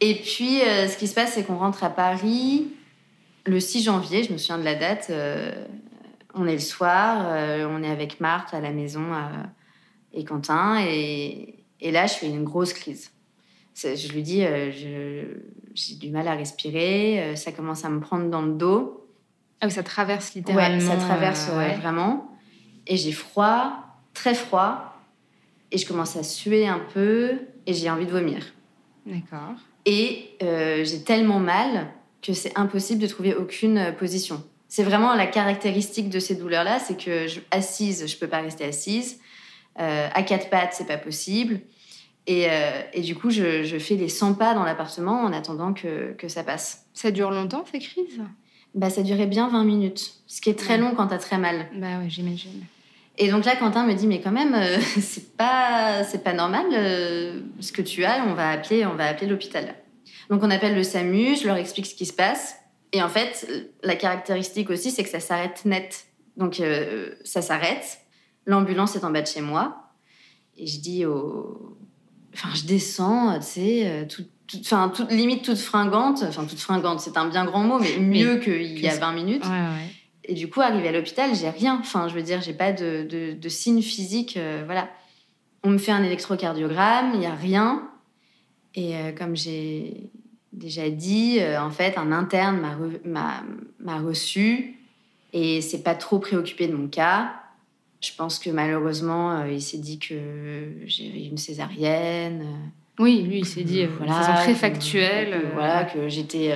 [0.00, 2.66] Et puis euh, ce qui se passe, c'est qu'on rentre à Paris
[3.46, 4.24] le 6 janvier.
[4.24, 5.12] Je me souviens de la date.
[6.34, 7.24] on est le soir,
[7.70, 9.02] on est avec Marthe à la maison
[10.12, 13.10] et Quentin, et, et là je fais une grosse crise.
[13.80, 14.72] Je lui dis, euh,
[15.74, 19.06] j'ai du mal à respirer, euh, ça commence à me prendre dans le dos.
[19.60, 20.78] Ah oui, ça traverse littéralement.
[20.78, 21.76] Ouais, ça traverse euh, ouais.
[21.76, 22.36] vraiment.
[22.86, 23.72] Et j'ai froid,
[24.14, 24.96] très froid.
[25.70, 28.46] Et je commence à suer un peu et j'ai envie de vomir.
[29.04, 29.54] D'accord.
[29.84, 31.88] Et euh, j'ai tellement mal
[32.22, 34.42] que c'est impossible de trouver aucune position.
[34.66, 38.64] C'est vraiment la caractéristique de ces douleurs-là, c'est que je, assise, je peux pas rester
[38.64, 39.20] assise.
[39.80, 41.60] Euh, à quatre pattes, c'est pas possible.
[42.26, 45.72] Et, euh, et du coup, je, je fais les 100 pas dans l'appartement en attendant
[45.72, 46.86] que, que ça passe.
[46.92, 48.20] Ça dure longtemps ces crises
[48.74, 50.78] Bah, ça durait bien 20 minutes, ce qui est très Ouais.
[50.80, 51.66] long quand t'as très mal.
[51.74, 52.64] Bah ouais, j'imagine.
[53.16, 56.66] Et donc là, Quentin me dit, mais quand même, euh, c'est pas, c'est pas normal
[56.72, 58.24] euh, ce que tu as.
[58.26, 59.74] On va appeler, on va appeler l'hôpital.
[60.28, 62.56] Donc on appelle le SAMU, je leur explique ce qui se passe.
[62.92, 63.48] Et en fait,
[63.82, 66.06] la caractéristique aussi, c'est que ça s'arrête net.
[66.36, 68.00] Donc euh, ça s'arrête.
[68.48, 69.84] L'ambulance est en bas de chez moi.
[70.56, 71.76] Et je dis au,
[72.34, 76.24] enfin, je descends, tu sais, euh, tout, tout- enfin, toute limite toute fringante.
[76.26, 79.44] Enfin, toute fringante, c'est un bien grand mot, mais mieux qu'il y a 20 minutes.
[79.44, 79.92] Ouais, ouais.
[80.24, 81.76] Et du coup, arrivé à l'hôpital, j'ai rien.
[81.80, 84.36] Enfin, je veux dire, j'ai pas de, de, de signe physique.
[84.36, 84.88] euh, voilà.
[85.64, 87.88] On me fait un électrocardiogramme, il y a rien.
[88.74, 90.10] Et euh, comme j'ai
[90.52, 94.76] déjà dit, euh, en fait, un interne m'a re- reçu
[95.32, 97.32] et s'est pas trop préoccupé de mon cas.
[98.00, 100.14] Je pense que malheureusement, euh, il s'est dit que
[100.86, 102.42] j'avais une césarienne.
[102.42, 105.30] euh, Oui, lui, il s'est dit euh, de façon très que- factuelle.
[105.30, 106.52] que, euh, voilà, que j'étais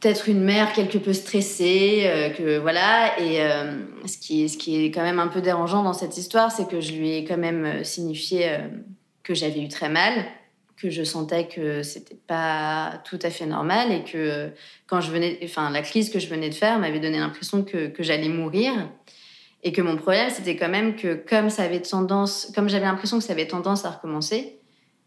[0.00, 3.18] peut-être une mère quelque peu stressée, euh, que voilà.
[3.20, 6.16] Et euh, ce, qui est, ce qui est quand même un peu dérangeant dans cette
[6.18, 8.58] histoire, c'est que je lui ai quand même signifié euh,
[9.22, 10.12] que j'avais eu très mal,
[10.76, 14.50] que je sentais que c'était pas tout à fait normal et que
[14.86, 17.86] quand je venais, enfin la crise que je venais de faire m'avait donné l'impression que,
[17.86, 18.72] que j'allais mourir.
[19.62, 23.18] Et que mon problème, c'était quand même que comme ça avait tendance, comme j'avais l'impression
[23.18, 24.58] que ça avait tendance à recommencer,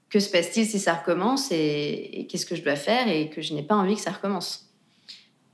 [0.10, 3.41] que se passe-t-il si ça recommence et, et qu'est-ce que je dois faire et que
[3.41, 4.65] je n'ai pas envie que ça recommence?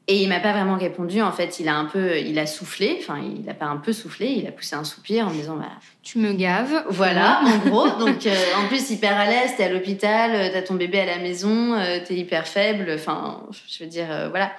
[0.08, 1.22] Et il m'a pas vraiment répondu.
[1.22, 2.98] En fait, il a un peu, il a soufflé.
[3.00, 4.28] Enfin, il a pas un peu soufflé.
[4.28, 5.70] Il a poussé un soupir en me disant, bah,
[6.04, 6.84] Tu me gaves.
[6.90, 7.88] voilà, en gros.
[8.00, 9.52] Donc, euh, en plus, hyper à l'aise.
[9.56, 12.92] T'es à l'hôpital, euh, t'as ton bébé à la maison, euh, t'es hyper faible.
[12.96, 14.52] Enfin, je veux dire, euh, voilà.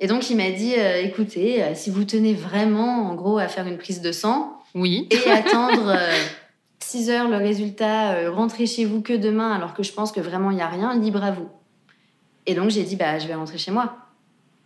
[0.00, 3.48] Et donc, il m'a dit, euh, écoutez, euh, si vous tenez vraiment, en gros, à
[3.48, 5.06] faire une prise de sang, Oui.
[5.10, 5.94] et attendre
[6.82, 10.20] 6 heures le résultat, euh, rentrer chez vous que demain alors que je pense que
[10.20, 11.48] vraiment il n'y a rien, libre à vous.
[12.46, 13.96] Et donc j'ai dit, bah je vais rentrer chez moi.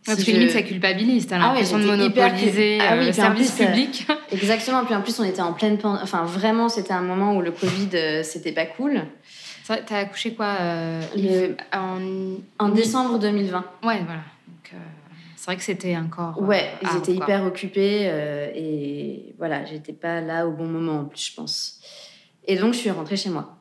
[0.07, 1.27] Parce Si que je- limite, ça culpabilise.
[1.27, 3.67] T'as Ah ouais, l'impression de hyper monopoliser cul- Ah euh, oui, le service plus, euh,
[3.67, 4.07] public.
[4.33, 7.43] Exactement, puis en plus on était en pleine pandémie, enfin vraiment c'était un moment où
[7.43, 9.03] le Covid euh, c'était pas cool.
[9.67, 12.65] T'as accouché quoi euh, Le- En...
[12.65, 13.59] En décembre 2020.
[13.83, 14.21] Ouais, voilà.
[14.47, 14.77] Donc, euh,
[15.45, 16.39] c'est vrai que c'était encore.
[16.39, 17.25] euh, Ouais, ils étaient quoi.
[17.27, 21.81] hyper occupés euh, et voilà, j'étais pas là au bon moment en plus, je pense.
[22.47, 23.57] Et donc je suis rentrée chez moi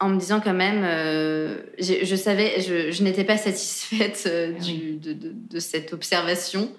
[0.00, 4.62] en me disant quand même, euh, je, savais, je, je n'étais pas satisfaite euh, Ah
[4.62, 6.70] du- de, de- de cette observation.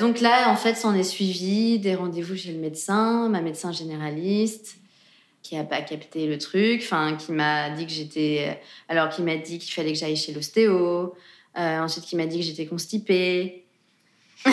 [0.00, 4.76] Donc là, en fait, s'en est suivi des rendez-vous chez le médecin, ma médecin généraliste,
[5.42, 9.36] qui a pas capté le truc, enfin, qui m'a dit que j'étais, alors qui m'a
[9.36, 11.14] dit qu'il fallait que j'aille chez l'ostéo,
[11.58, 13.64] euh, ensuite qui m'a dit que j'étais constipée.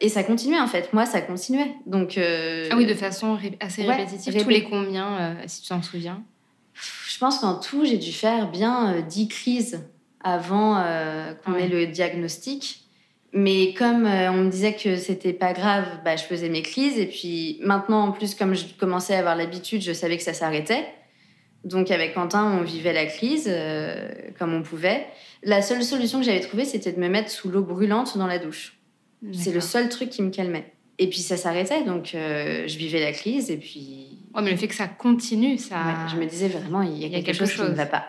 [0.00, 1.72] Et ça continuait en fait, moi ça continuait.
[1.86, 4.34] Donc euh, Ah oui, de façon ré- assez Ouais, répétitive.
[4.34, 6.22] répé- Tous les combien, euh, si tu t'en souviens?
[7.08, 9.84] Je pense qu'en tout j'ai dû faire bien euh, 10 crises
[10.22, 10.82] avant
[11.44, 11.64] qu'on Ouais.
[11.64, 12.80] ait le diagnostic.
[13.36, 16.98] Mais comme on me disait que c'était pas grave, bah, je faisais mes crises.
[16.98, 20.32] Et puis maintenant, en plus, comme je commençais à avoir l'habitude, je savais que ça
[20.34, 20.86] s'arrêtait.
[21.64, 25.06] Donc avec Quentin, on vivait la crise euh, comme on pouvait.
[25.42, 28.38] La seule solution que j'avais trouvée, c'était de me mettre sous l'eau brûlante dans la
[28.38, 28.78] douche.
[29.32, 30.74] C'est le seul truc qui me calmait.
[30.98, 34.56] Et puis ça s'arrêtait, donc euh, je vivais la crise et puis Ouais, mais le
[34.56, 35.76] fait que ça continue, ça.
[35.76, 38.04] ouais, je me disais vraiment il y a, quelque, chose, qui ne va pas.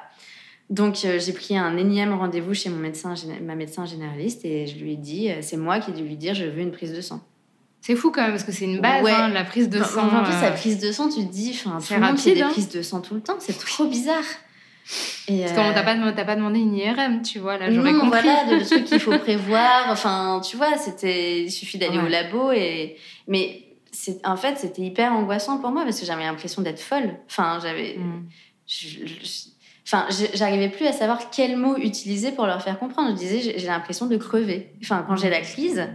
[0.70, 4.78] Donc euh, j'ai pris un énième rendez-vous chez mon médecin, ma médecin généraliste et je
[4.78, 7.02] lui ai dit, c'est moi qui ai dû lui dire je veux une prise de
[7.02, 7.22] sang.
[7.86, 9.12] C'est fou quand même, parce que c'est une base, Ouais.
[9.12, 10.18] hein, la prise de Enfin, sang.
[10.18, 12.42] en plus euh, la prise de sang, tu te dis, c'est le monde rapide, des
[12.42, 12.50] hein.
[12.50, 14.24] prises de sang tout le temps, c'est trop bizarre.
[15.28, 17.72] Et, Parce qu'on euh, t'a pas, dem- t'as pas demandé une IRM, tu vois, là,
[17.72, 18.08] j'aurais compris.
[18.08, 19.86] voilà, de- le truc qu'il faut prévoir.
[19.90, 22.06] Enfin, tu vois, c'était, il suffit d'aller Ouais.
[22.06, 22.96] au labo et,
[23.28, 23.62] mais
[24.24, 27.18] en fait, c'était hyper angoissant pour moi parce que j'avais l'impression d'être folle.
[27.30, 28.26] Enfin, j'avais, Mm.
[29.86, 33.12] enfin, j'arrivais plus à savoir quel mot utiliser pour leur faire comprendre.
[33.12, 34.72] Je disais, j'ai j'ai l'impression de crever.
[34.84, 35.88] Enfin, quand j'ai la crise,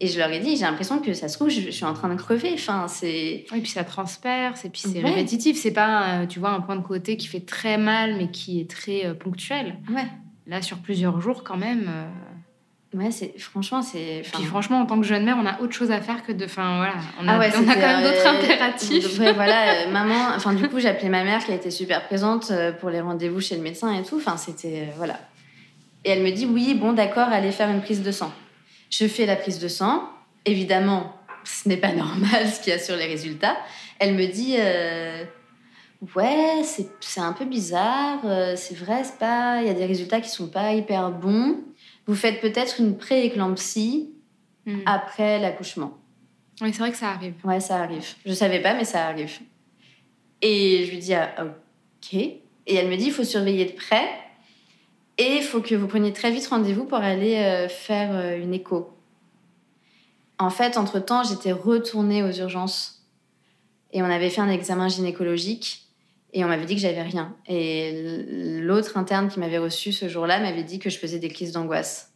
[0.00, 1.94] et je leur ai dit, j'ai l'impression que ça se trouve, je, je suis en
[1.94, 2.50] train de crever.
[2.54, 5.10] Enfin, c'est, Oui, puis ça transperce, et puis c'est Ouais.
[5.10, 5.56] répétitif.
[5.60, 8.60] C'est pas, euh, tu vois, un point de côté qui fait très mal, mais qui
[8.60, 9.76] est très euh, ponctuel.
[9.94, 10.06] ouais,
[10.46, 11.88] Là, sur plusieurs jours, quand même.
[11.88, 14.20] euh, ouais, c'est, franchement, c'est.
[14.20, 16.32] enfin, Puis franchement, en tant que jeune mère, on a autre chose à faire que
[16.32, 16.44] de.
[16.44, 16.94] Enfin, voilà.
[17.22, 19.18] On a, Ah ouais, on a quand même d'autres impératifs.
[19.18, 20.34] Ouais, voilà, maman.
[20.36, 23.56] Enfin, du coup, j'appelais ma mère qui a été super présente pour les rendez-vous chez
[23.56, 24.16] le médecin et tout.
[24.16, 24.88] Enfin, c'était.
[24.96, 25.18] voilà.
[26.04, 28.30] Et elle me dit oui, bon, d'accord, allez faire une prise de sang.
[28.98, 30.08] Je fais la prise de sang.
[30.44, 31.12] Évidemment,
[31.44, 33.56] ce n'est pas normal ce qu'il y a sur les résultats.
[33.98, 35.24] Elle me dit euh,
[36.14, 36.62] Ouais,
[37.00, 38.20] c'est un peu bizarre.
[38.24, 39.60] euh, C'est vrai, c'est pas.
[39.62, 41.58] Il y a des résultats qui sont pas hyper bons.
[42.06, 44.10] Vous faites peut-être une pré-éclampsie
[44.66, 44.80] Hmm.
[44.86, 45.92] après l'accouchement.
[46.62, 47.34] Oui, c'est vrai que ça arrive.
[47.44, 48.02] Ouais, ça arrive.
[48.24, 49.30] Je savais pas, mais ça arrive.
[50.40, 52.14] Et je lui dis ah, ok.
[52.14, 52.40] Et
[52.74, 54.08] elle me dit il faut surveiller de près.
[55.18, 58.52] Et il faut que vous preniez très vite rendez-vous pour aller euh, faire euh, une
[58.52, 58.90] écho.
[60.38, 63.06] En fait, entre-temps, j'étais retournée aux urgences.
[63.92, 65.86] Et on avait fait un examen gynécologique.
[66.32, 67.36] Et on m'avait dit que j'avais rien.
[67.46, 68.24] Et
[68.60, 72.13] l'autre interne qui m'avait reçu ce jour-là m'avait dit que je faisais des crises d'angoisse.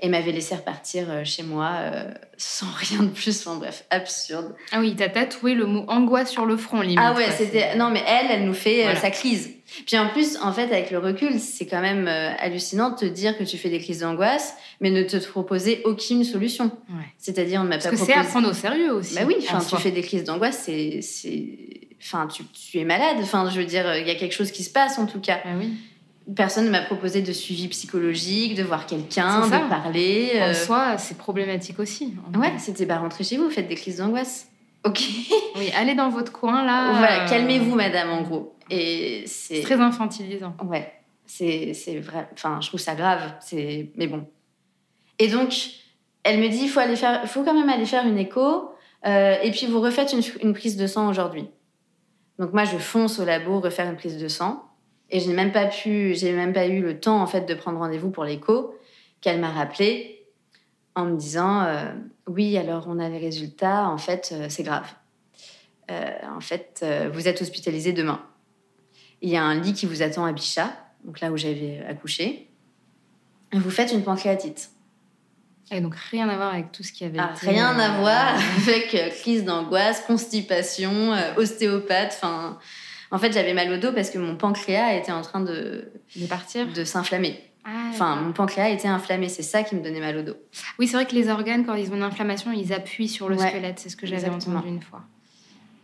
[0.00, 2.04] Et m'avait laissé repartir euh, chez moi euh,
[2.36, 3.46] sans rien de plus.
[3.46, 4.54] Enfin bref, absurde.
[4.72, 6.98] Ah oui, t'as tatoué le mot angoisse sur le front, limite.
[7.00, 7.76] Ah ouais, c'était.
[7.76, 9.00] Non, mais elle, elle nous fait euh, Voilà.
[9.00, 9.52] sa crise.
[9.86, 13.36] Puis en plus, en fait, avec le recul, c'est quand même hallucinant de te dire
[13.36, 16.66] que tu fais des crises d'angoisse, mais ne te proposer aucune solution.
[16.88, 17.04] Ouais.
[17.18, 18.12] C'est-à-dire, on ne m'a pas que c'est proposé.
[18.18, 19.14] à prendre au sérieux aussi.
[19.16, 19.78] Bah oui, en enfin, tu soi.
[19.80, 21.00] fais des crises d'angoisse, c'est.
[21.02, 21.58] c'est-
[22.02, 23.16] Enfin, tu, tu es malade.
[23.22, 25.40] Enfin, je veux dire, il y a quelque chose qui se passe en tout cas.
[25.44, 25.70] Ah oui.
[26.34, 30.32] Personne ne m'a proposé de suivi psychologique, de voir quelqu'un, de parler.
[30.34, 32.14] En euh, soi, c'est problématique aussi.
[32.36, 34.48] Ouais, c'était bah rentrez chez vous, faites des crises d'angoisse.
[34.84, 35.00] Ok.
[35.58, 36.90] Oui, allez dans votre coin là.
[36.92, 38.56] voilà, euh, calmez-vous, madame, en gros.
[38.70, 40.54] Et C'est très infantilisant.
[40.64, 40.92] Ouais,
[41.24, 42.28] c'est c'est vrai.
[42.34, 43.22] Enfin, je trouve ça grave.
[43.40, 44.26] C'est mais bon.
[45.18, 45.54] Et donc,
[46.24, 48.70] elle me dit, il faut aller faire, faut quand même aller faire une écho.
[49.06, 51.46] euh, et puis vous refaites une, une prise de sang aujourd'hui.
[52.38, 54.62] Donc moi, je fonce au labo refaire une prise de sang.
[55.10, 57.54] Et je n'ai même pas pu, j'ai même pas eu le temps en fait de
[57.54, 58.74] prendre rendez-vous pour l'écho
[59.20, 60.16] qu'elle m'a rappelé
[60.96, 61.92] en me disant, euh,
[62.26, 63.88] oui, alors on a les résultats.
[63.88, 64.86] En fait, euh, c'est grave.
[65.90, 68.20] Euh, en fait, vous êtes hospitalisé demain.
[69.22, 70.72] Il y a un lit qui vous attend à Bichat,
[71.04, 72.48] donc là où j'avais accouché.
[73.52, 74.70] Et vous faites une pancréatite.
[75.70, 78.34] Et donc rien à voir avec tout ce qui avait Ah, été, rien à voir
[78.62, 82.14] avec crise d'angoisse, constipation, ostéopathe.
[82.16, 82.58] Enfin,
[83.10, 86.26] en fait, j'avais mal au dos parce que mon pancréas était en train de, De
[86.26, 86.66] partir.
[86.72, 87.38] de s'inflammer.
[87.64, 89.28] Ah, Enfin, mon pancréas était inflammé.
[89.28, 90.36] C'est ça qui me donnait mal au dos.
[90.78, 93.36] Oui, c'est vrai que les organes, quand ils ont une inflammation, ils appuient sur le
[93.36, 93.78] Ouais, squelette.
[93.80, 95.02] C'est ce que j'avais entendu une fois.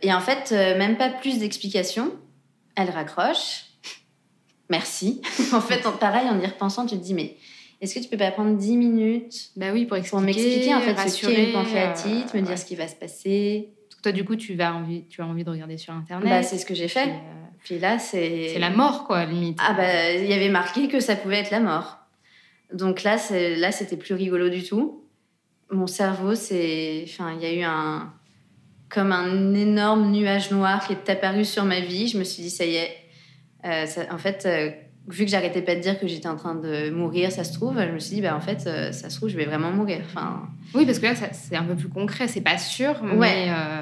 [0.01, 2.11] Et en fait, euh, même pas plus d'explications.
[2.75, 3.65] Elle raccroche.
[4.69, 5.21] Merci.
[5.53, 7.35] en fait, en- pareil, en y repensant, tu te dis, mais
[7.81, 10.09] est-ce que tu peux pas prendre 10 minutes Bah oui, pour expliquer.
[10.17, 12.57] pour m'expliquer en fait ce rassurer, qu'est une pancréatite, euh, me dire ouais.
[12.57, 13.69] ce qui va se passer?
[14.03, 16.29] Toi, du coup, tu, vas envie, tu as envie de regarder sur Internet.
[16.29, 17.09] Bah, c'est ce que j'ai Puis, fait.
[17.09, 17.13] euh,
[17.63, 18.49] Puis là, c'est.
[18.53, 19.57] c'est la mort, quoi, limite.
[19.65, 21.97] Ah, bah, il y avait marqué que ça pouvait être la mort.
[22.73, 25.03] Donc là, c'est- là c'était plus rigolo du tout.
[25.71, 27.05] Mon cerveau, c'est.
[27.07, 28.13] Enfin, il y a eu un.
[28.89, 32.07] Comme un énorme nuage noir qui est apparu sur ma vie.
[32.07, 32.95] Je me suis dit, ça y est.
[33.65, 34.69] Euh, ça- en fait, euh,
[35.07, 37.79] vu que j'arrêtais pas de dire que j'étais en train de mourir, ça se trouve,
[37.79, 40.01] je me suis dit, bah, en fait, euh, ça se trouve, je vais vraiment mourir.
[40.05, 40.43] Enfin.
[40.73, 42.27] Oui, parce que là, c'est un peu plus concret.
[42.27, 43.15] C'est pas sûr, mais.
[43.15, 43.45] Ouais.
[43.49, 43.81] euh,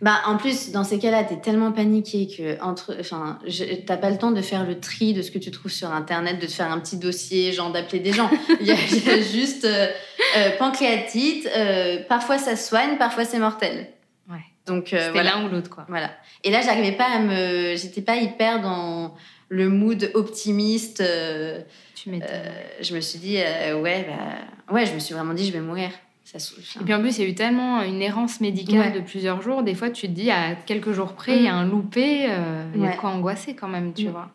[0.00, 3.40] Bah, en plus, dans ces cas-là, t'es tellement paniqué que entre, enfin,
[3.84, 6.38] t'as pas le temps de faire le tri de ce que tu trouves sur Internet,
[6.40, 8.30] de te faire un petit dossier, genre d'appeler des gens.
[8.60, 9.88] Il y, a il y a juste euh,
[10.36, 11.48] euh, pancréatite.
[11.56, 13.88] euh, parfois ça soigne, parfois c'est mortel.
[14.30, 14.36] Ouais.
[14.66, 15.22] Donc voilà.
[15.24, 15.84] l'un ou l'autre, quoi.
[15.88, 16.10] Voilà.
[16.44, 19.14] Et là, j'arrivais pas à me, j'étais pas hyper dans
[19.48, 21.00] le mood optimiste.
[21.00, 21.60] euh,
[21.94, 22.28] Tu m'étonnes.
[22.30, 25.52] euh, je me suis dit, euh, ouais, bah, ouais, je me suis vraiment dit, je
[25.52, 25.90] vais mourir.
[26.24, 26.36] Ça,
[26.78, 28.90] Et puis en plus, il y a eu tellement une errance médicale Ouais.
[28.90, 29.62] de plusieurs jours.
[29.62, 32.26] Des fois, tu te dis, à quelques jours près, il y a un loupé.
[32.28, 32.96] euh, Il y a de Ouais.
[32.98, 34.10] quoi angoisser quand même, tu Mm.
[34.10, 34.30] vois.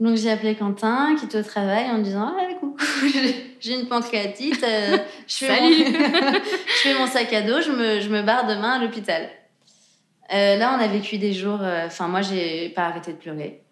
[0.00, 2.76] Donc j'ai appelé Quentin qui était au travail en me disant ah coucou
[3.60, 5.84] j'ai une pancréatite euh, je, fais Salut.
[5.90, 6.32] mon...
[6.34, 9.26] je fais mon sac à dos je me, je me barre demain à l'hôpital
[10.34, 13.62] Euh, là on a vécu des jours enfin moi j'ai pas arrêté de pleurer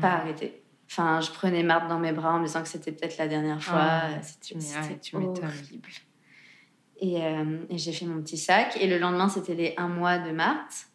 [0.00, 0.62] pas arrêté.
[0.90, 3.62] Enfin je prenais Marthe dans mes bras en me disant que c'était peut-être la dernière
[3.62, 3.78] fois.
[3.80, 5.88] Ah, Euh, c'était horrible.
[7.00, 8.76] Et, euh, et j'ai fait mon petit sac.
[8.80, 10.86] Et le lendemain c'était les un mois de Marthe.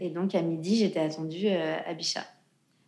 [0.00, 2.24] Et donc à midi j'étais attendue euh, à Bichat.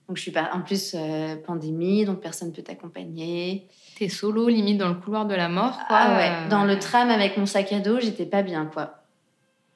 [0.09, 3.69] Donc je suis pas en plus euh, pandémie, donc personne peut t'accompagner.
[3.97, 5.97] T'es solo, limite dans le couloir de la mort, quoi.
[5.97, 9.05] Ah ouais, dans le tram avec mon sac à dos, j'étais pas bien quoi.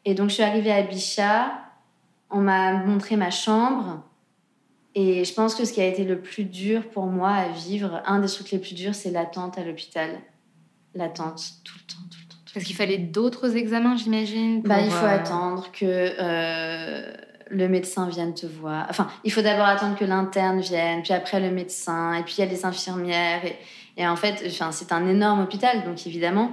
[0.04, 1.50] Et donc je suis arrivée à Bichat,
[2.30, 4.02] on m'a montré ma chambre
[4.98, 8.00] et je pense que ce qui a été le plus dur pour moi à vivre,
[8.06, 10.08] un des trucs les plus durs, c'est l'attente à l'hôpital.
[10.94, 12.38] L'attente tout le temps, tout le temps.
[12.46, 14.62] tout Parce qu'il fallait d'autres examens, j'imagine.
[14.62, 17.12] Bah, il faut euh, attendre que euh,
[17.50, 18.86] le médecin vienne te voir.
[18.88, 22.40] Enfin, il faut d'abord attendre que l'interne vienne, puis après le médecin, et puis il
[22.40, 23.44] y a les infirmières.
[23.44, 23.56] Et,
[23.98, 26.52] et en fait, enfin, c'est un énorme hôpital, donc évidemment.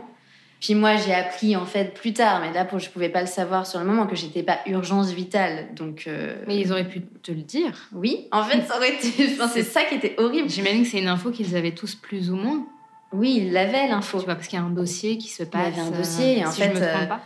[0.63, 3.67] Puis moi, j'ai appris en fait plus tard, mais là, je pouvais pas le savoir
[3.67, 5.67] sur le moment, que j'étais pas urgence vitale.
[5.75, 7.89] Donc, euh, Mais ils auraient pu te le dire.
[7.91, 9.09] oui, en fait, ça aurait été.
[9.33, 10.49] Enfin, c'est ça qui était horrible.
[10.49, 12.65] J'imagine que c'est une info qu'ils avaient tous plus ou moins.
[13.11, 14.19] Oui, il l'avait l'info.
[14.19, 15.67] Tu vois, parce qu'il y a un dossier qui se passe.
[15.73, 17.21] Il y avait un dossier, et en si fait, je me trompe euh, pas.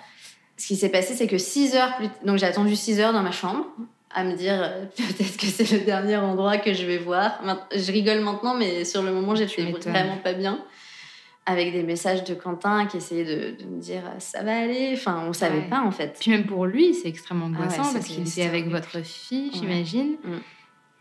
[0.58, 3.22] Ce qui s'est passé, c'est que 6 heures plus Donc j'ai attendu 6 heures dans
[3.22, 3.68] ma chambre
[4.16, 7.40] à me dire euh, peut-être que c'est le dernier endroit que je vais voir.
[7.72, 10.58] Je rigole maintenant, mais sur le moment, j'étais vraiment pas bien.
[11.50, 14.92] Avec des messages de Quentin qui essayait de, de me dire euh, ça va aller.
[14.94, 15.70] Enfin, on savait Ouais.
[15.70, 16.18] pas en fait.
[16.20, 19.52] Puis même pour lui, c'est extrêmement Ah ouais, angoissant parce qu'il était avec votre fille,
[19.54, 20.18] j'imagine.
[20.26, 20.34] Mm.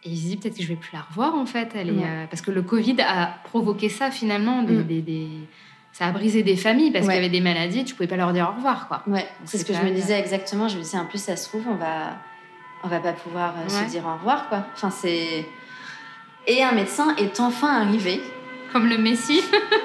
[0.05, 1.71] Et il se dit peut-être que je vais plus la revoir en fait.
[1.75, 2.05] Elle est, Ouais.
[2.07, 4.63] euh, parce que le Covid a provoqué ça finalement.
[4.63, 4.85] Des, Mm.
[4.85, 5.29] des- des-
[5.93, 8.33] Ça a brisé des familles parce qu'il y avait des maladies, tu pouvais pas leur
[8.35, 9.03] dire au revoir quoi.
[9.07, 10.69] Ouais, c'est ce que je me disais exactement.
[10.69, 12.19] Je me disais, en plus, ça se trouve, on va,
[12.85, 14.67] on va pas pouvoir euh, se dire au revoir, quoi.
[14.75, 15.47] Enfin, c'est.
[16.47, 18.21] Et un médecin est enfin arrivé.
[18.73, 19.41] Comme le Messie.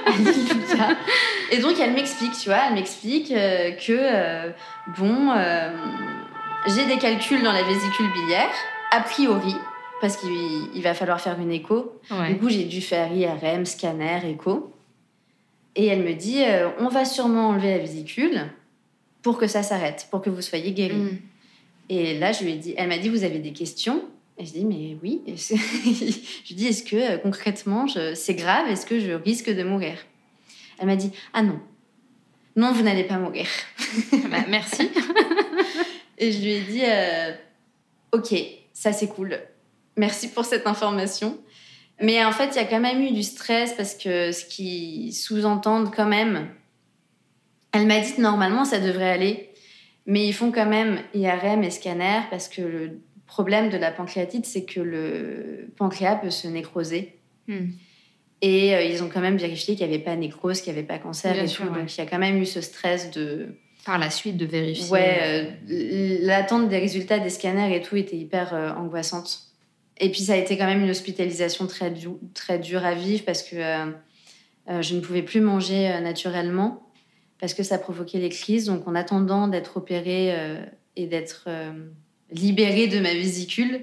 [1.52, 4.52] Et donc, elle m'explique, tu vois, elle m'explique euh, que, euh,
[4.98, 5.72] bon, euh,
[6.68, 8.52] j'ai des calculs dans la vésicule biliaire,
[8.92, 9.56] a priori,
[10.00, 10.32] parce qu'il
[10.74, 12.00] il va falloir faire une écho.
[12.10, 12.34] Ouais.
[12.34, 14.74] Du coup, j'ai dû faire IRM, scanner, écho.
[15.76, 18.48] Et elle me dit, euh, on va sûrement enlever la vésicule
[19.22, 20.96] pour que ça s'arrête, pour que vous soyez guéri.
[20.96, 21.20] Mm.
[21.90, 24.04] Et là, je lui ai dit, elle m'a dit, vous avez des questions?
[24.38, 25.22] Et je dis, mais oui.
[25.28, 29.98] Je dis, est-ce que euh, concrètement, je- c'est grave Est-ce que je risque de mourir?
[30.80, 31.60] Elle m'a dit, ah non.
[32.56, 33.48] Non, vous n'allez pas mourir.
[34.32, 34.90] Bah, merci.
[36.18, 37.32] Et je lui ai dit, euh,
[38.14, 38.34] ok,
[38.74, 39.40] ça c'est cool.
[39.98, 41.38] Merci pour cette information.
[42.02, 45.14] Mais en fait, il y a quand même eu du stress parce que ce qui
[45.14, 46.48] sous-entendent quand même,
[47.74, 49.50] elle m'a dit normalement ça devrait aller,
[50.08, 53.00] mais ils font quand même IRM et scanner parce que le
[53.32, 57.16] problème de la pancréatite, c'est que le pancréas peut se nécroser.
[57.48, 57.70] Mm.
[58.42, 60.88] Et euh, ils ont quand même vérifié qu'il n'y avait pas nécrose, qu'il n'y avait
[60.88, 61.72] pas cancer Bien et sûr, tout.
[61.74, 61.80] ouais.
[61.80, 64.92] Donc il y a quand même eu ce stress de, Par la suite de vérifier.
[64.92, 65.20] Ouais,
[65.70, 69.40] euh, l'attente des résultats des scanners et tout était hyper euh, angoissante.
[70.00, 73.24] Et puis ça a été quand même une hospitalisation très, du- très dure à vivre
[73.24, 73.86] parce que euh,
[74.70, 76.82] euh, je ne pouvais plus manger euh, naturellement
[77.40, 78.66] parce que ça provoquait les crises.
[78.66, 80.66] Donc en attendant d'être opérée euh,
[80.96, 81.72] et d'être euh,
[82.32, 83.82] libérée de ma vésicule,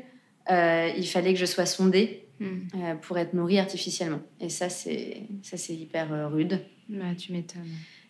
[0.50, 2.44] euh, il fallait que je sois sondée Mm.
[2.76, 4.20] euh, pour être nourrie artificiellement.
[4.40, 6.60] Et ça, c'est ça, c'est hyper euh, rude.
[6.88, 7.62] Bah, tu m'étonnes.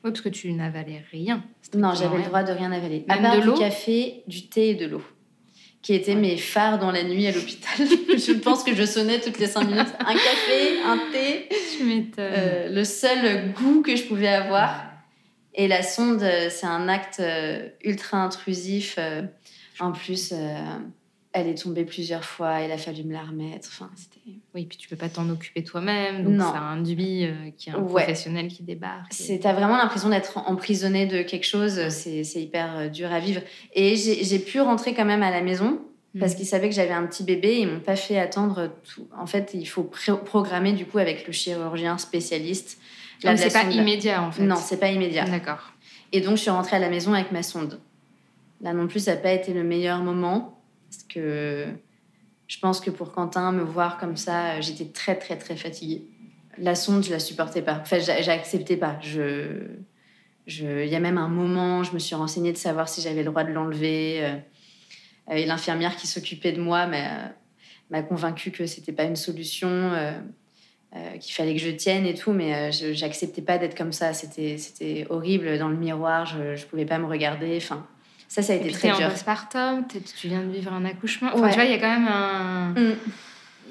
[0.04, 1.42] Oui, parce que tu n'avalais rien.
[1.74, 3.04] Non, j'avais le droit de rien avaler.
[3.08, 5.02] Même à part de du café, du thé et de l'eau.
[5.80, 7.78] Qui étaient mes phares dans la nuit à l'hôpital.
[7.86, 9.94] je pense que je sonnais toutes les cinq minutes.
[9.98, 11.48] Un café, un thé.
[11.78, 12.12] Tu m'étonnes.
[12.18, 14.84] euh, le seul goût que je pouvais avoir.
[15.54, 17.22] Et la sonde, c'est un acte
[17.82, 18.98] ultra intrusif.
[19.80, 20.56] En plus, euh,
[21.32, 22.62] elle est tombée plusieurs fois.
[22.62, 23.68] Il a fallu me la remettre.
[23.70, 23.90] Enfin.
[24.54, 26.24] Oui, puis tu peux pas t'en occuper toi-même.
[26.36, 28.02] Donc induit euh, qu'il y a un Ouais.
[28.02, 29.12] professionnel qui débarque.
[29.12, 31.88] C'est, t'as vraiment l'impression d'être emprisonné de quelque chose.
[31.90, 33.40] C'est, c'est hyper euh, dur à vivre.
[33.74, 35.80] Et j'ai, pu rentrer quand même à la maison
[36.14, 36.20] Mm.
[36.20, 37.58] parce qu'ils savaient que j'avais un petit bébé.
[37.60, 39.06] Ils m'ont pas fait attendre tout.
[39.16, 42.78] En fait, il faut programmer du coup avec le chirurgien spécialiste.
[43.22, 44.42] Donc c'est pas immédiat en fait.
[44.42, 45.24] Non, c'est pas immédiat.
[45.24, 45.72] D'accord.
[46.12, 47.80] Et donc, je suis rentrée à la maison avec ma sonde.
[48.60, 50.60] Là non plus, ça n'a pas été le meilleur moment.
[50.90, 51.66] Parce que
[52.46, 56.04] je pense que pour Quentin, me voir comme ça, euh, j'étais très, très, très fatiguée.
[56.56, 57.78] La sonde, je la supportais pas.
[57.82, 58.98] Enfin, j'a- j'acceptais pas.
[60.46, 63.30] Il y a même un moment, je me suis renseignée de savoir si j'avais le
[63.30, 64.24] droit de l'enlever.
[64.24, 64.36] euh,
[65.36, 66.86] Et l'infirmière qui s'occupait de moi
[67.90, 69.68] m'a convaincue que c'était pas une solution.
[69.68, 70.12] euh,
[71.20, 74.14] qu'il fallait que je tienne et tout, mais euh, j'acceptais pas d'être comme ça.
[74.14, 77.58] C'était horrible dans le miroir, je, je pouvais pas me regarder.
[77.58, 77.86] Enfin,
[78.28, 81.30] ça, ça a été puis très t'es en postpartum, tu viens de vivre un accouchement.
[81.32, 81.48] Enfin, Ouais.
[81.50, 82.68] tu vois, il y a quand même un.
[82.70, 82.96] Mm.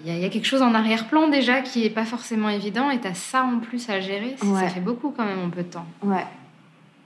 [0.04, 2.50] Il y, a- il y a quelque chose en arrière-plan déjà qui est pas forcément
[2.50, 4.36] évident et t'as ça en plus à gérer.
[4.40, 4.62] Ça- Ouais.
[4.62, 5.86] Ça fait beaucoup quand même en peu de temps.
[6.04, 6.26] Ouais.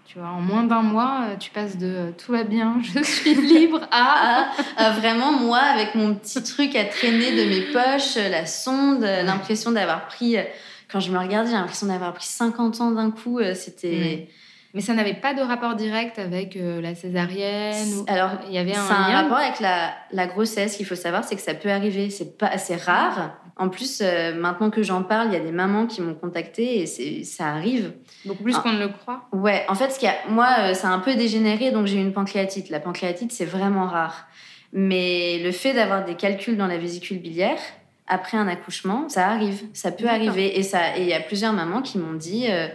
[0.06, 3.02] Tu vois, en moins d'un mois, euh, tu passes de euh, tout va bien, je
[3.02, 4.48] suis libre à.
[4.52, 8.46] Ah, ah, vraiment, moi, avec mon petit truc à traîner de mes poches, euh, la
[8.46, 10.38] sonde, euh, l'impression d'avoir pris.
[10.38, 10.44] euh,
[10.92, 13.40] Quand je me regardais, j'ai l'impression d'avoir pris 50 ans d'un coup.
[13.40, 14.28] euh, C'était.
[14.74, 17.88] Mais ça n'avait pas de rapport direct avec euh, la césarienne.
[18.00, 19.22] ou- Alors, il y avait un C'est un lien.
[19.24, 22.10] rapport avec la, la grossesse qu'il faut savoir, c'est que ça peut arriver.
[22.10, 23.36] C'est pas assez rare.
[23.58, 26.80] En plus, euh, maintenant que j'en parle, il y a des mamans qui m'ont contactée
[26.82, 27.92] et ça arrive.
[28.26, 28.62] Beaucoup plus Ah.
[28.64, 29.24] qu'on ne le croit.
[29.34, 31.98] Ouais, en fait, ce y a, moi, euh, ça a un peu dégénéré, donc j'ai
[31.98, 32.70] eu une pancréatite.
[32.70, 34.28] La pancréatite, c'est vraiment rare.
[34.74, 37.60] Mais le fait d'avoir des calculs dans la vésicule biliaire,
[38.08, 39.64] après un accouchement, ça arrive.
[39.74, 40.58] Ça peut arriver.
[40.58, 42.68] Et ça- et il y a plusieurs mamans qui m'ont dit euh,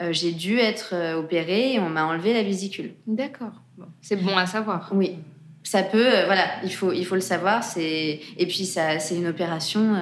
[0.00, 2.92] euh, j'ai dû être euh, opérée et on m'a enlevé la vésicule.
[3.06, 3.52] D'accord.
[3.78, 4.90] Bon, c'est bon à savoir.
[4.94, 5.16] Oui.
[5.62, 7.62] Ça peut, euh, voilà, il faut, il faut le savoir.
[7.64, 9.94] C'est et puis ça, c'est une opération.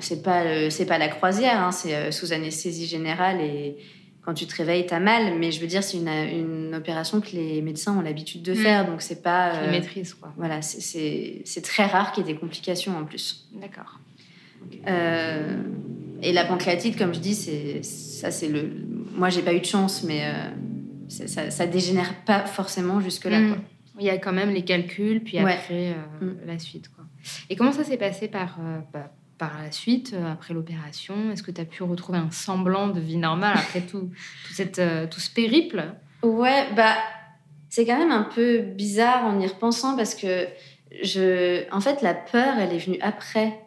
[0.00, 3.76] C'est pas, c'est pas la croisière, hein, c'est sous anesthésie générale et
[4.22, 5.38] quand tu te réveilles, t'as mal.
[5.38, 8.56] Mais je veux dire, c'est une, une opération que les médecins ont l'habitude de Mm.
[8.56, 9.54] faire, donc c'est pas.
[9.54, 10.32] Euh, les maîtrises, quoi.
[10.36, 13.48] voilà, c'est- c'est c'est très rare qu'il y ait des complications en plus.
[13.54, 14.00] D'accord.
[14.88, 15.62] Euh,
[16.22, 18.70] Et la pancréatite, comme je dis, c'est ça, c'est le.
[19.14, 20.22] Moi, j'ai pas eu de chance, mais
[21.08, 23.40] ça, ça, dégénère pas forcément jusque-là.
[23.40, 23.56] Mm.
[23.98, 26.46] Il y a quand même les calculs, puis après mm.
[26.46, 26.90] la suite.
[26.94, 27.04] Quoi.
[27.50, 28.58] Et comment ça s'est passé par,
[28.92, 31.30] bah, par la suite, après l'opération?
[31.32, 34.10] Est-ce que tu as pu retrouver un semblant de vie normale après tout,
[34.46, 35.84] tout, cette, tout ce périple?
[36.22, 36.96] Ouais, bah,
[37.68, 40.46] c'est quand même un peu bizarre en y repensant parce que
[41.02, 43.60] je, en fait, la peur, elle est venue après.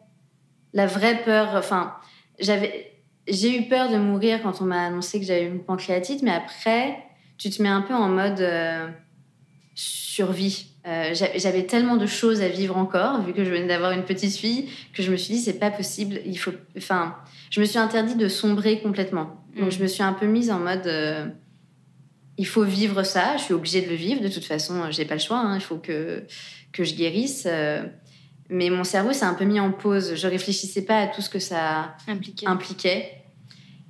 [0.73, 1.95] La vraie peur, enfin,
[2.39, 2.91] j'avais,
[3.27, 6.97] j'ai eu peur de mourir quand on m'a annoncé que j'avais une pancréatite, mais après,
[7.37, 8.87] tu te mets un peu en mode euh,
[9.75, 10.67] survie.
[10.87, 14.35] Euh, j'avais tellement de choses à vivre encore, vu que je venais d'avoir une petite
[14.35, 16.19] fille, que je me suis dit c'est pas possible.
[16.25, 17.15] Il faut, enfin,
[17.49, 19.43] je me suis interdit de sombrer complètement.
[19.57, 19.71] Donc mm.
[19.71, 21.27] je me suis un peu mise en mode euh,
[22.37, 24.21] il faut vivre ça, je suis obligée de le vivre.
[24.21, 25.39] De toute façon, j'ai pas le choix.
[25.39, 25.55] Hein.
[25.55, 26.23] il faut que,
[26.71, 27.45] que je guérisse.
[28.49, 30.15] Mais mon cerveau s'est un peu mis en pause.
[30.15, 31.95] Je réfléchissais pas à tout ce que ça
[32.45, 33.13] impliquait.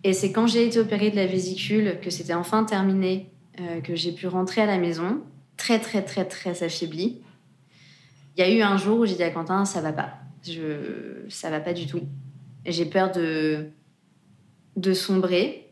[0.04, 3.96] Et c'est quand j'ai été opérée de la vésicule que c'était enfin terminé, euh, que
[3.96, 5.22] j'ai pu rentrer à la maison,
[5.58, 7.22] très très très très affaiblie.
[8.38, 10.14] Il y a eu un jour où j'ai dit à Quentin, ça va pas.
[10.46, 12.02] Je, ça va pas du tout.
[12.66, 13.70] J'ai peur de,
[14.76, 15.66] de sombrer.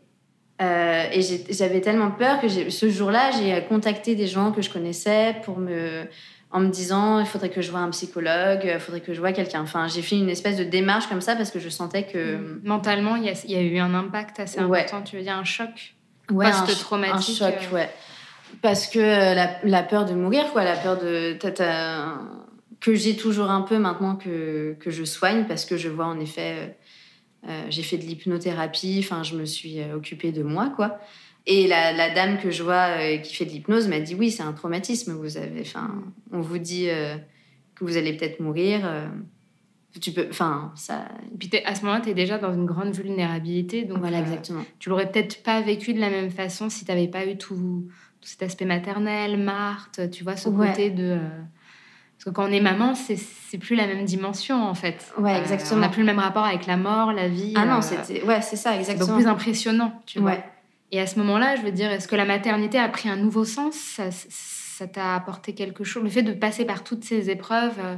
[0.60, 1.20] Euh, et
[1.50, 6.04] j'avais tellement peur que ce jour-là, j'ai contacté des gens que je connaissais pour me,
[6.50, 9.32] en me disant il faudrait que je voie un psychologue, il faudrait que je voie
[9.32, 9.60] quelqu'un.
[9.62, 12.36] Enfin, j'ai fait une espèce de démarche comme ça parce que je sentais que.
[12.36, 12.60] Mm.
[12.64, 15.02] Mentalement, il y, a, eu un impact assez important.
[15.02, 15.94] Tu veux dire un choc
[16.30, 17.74] ouais, post-traumatique Un choc, euh.
[17.74, 17.90] ouais.
[18.62, 21.36] Parce que la, la, peur de mourir, quoi, la peur de.
[22.80, 26.18] que j'ai toujours un peu maintenant que, que je soigne parce que je vois en
[26.18, 26.76] effet
[27.46, 30.98] euh, j'ai fait de l'hypnothérapie, enfin, je me suis euh, occupée de moi, quoi.
[31.50, 34.42] Et la, dame que je vois euh, qui fait de l'hypnose m'a dit oui, c'est
[34.42, 35.12] un traumatisme.
[35.14, 35.90] Vous avez, enfin,
[36.30, 36.88] on vous dit
[37.74, 38.80] que vous allez peut-être mourir.
[40.00, 41.08] tu peux, enfin, ça.
[41.32, 44.62] Et puis à ce moment-là, tu es déjà dans une grande vulnérabilité, donc voilà, exactement.
[44.78, 47.88] tu l'aurais peut-être pas vécu de la même façon si tu n'avais pas eu tout,
[48.20, 51.18] cet aspect maternel, Marthe, tu vois, ce côté de
[52.18, 55.12] parce que quand on est maman, c'est plus la même dimension en fait.
[55.18, 55.78] Ouais, euh, exactement.
[55.78, 57.54] on n'a plus le même rapport avec la mort, la vie.
[57.56, 59.06] Ah non, euh, c'était ouais, c'est ça, exactement.
[59.06, 60.38] C'est plus impressionnant, tu vois.
[60.90, 63.44] Et à ce moment-là, je veux dire, est-ce que la maternité a pris un nouveau
[63.44, 64.00] sens?
[64.20, 66.02] Ça t'a apporté quelque chose?
[66.02, 67.96] Le fait de passer par toutes ces épreuves, euh,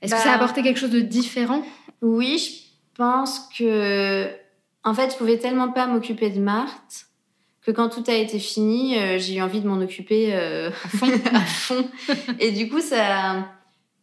[0.00, 1.62] est-ce que ça a bah, apporté quelque chose de différent?
[2.00, 4.28] Oui, je pense que.
[4.84, 7.06] En fait, je pouvais tellement pas m'occuper de Marthe
[7.64, 10.70] que quand tout a été fini, euh, j'ai eu envie de m'en occuper euh,
[11.32, 11.88] à fond.
[12.40, 13.46] Et du coup, ça,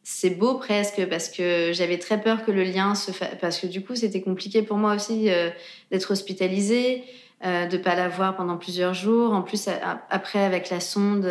[0.04, 3.36] c'est beau presque parce que j'avais très peur que le lien se fasse.
[3.42, 5.50] Parce que du coup, c'était compliqué pour moi aussi euh,
[5.92, 7.04] d'être hospitalisée,
[7.44, 9.34] de pas la voir pendant plusieurs jours.
[9.34, 9.70] En plus,
[10.10, 11.26] après, avec la sonde,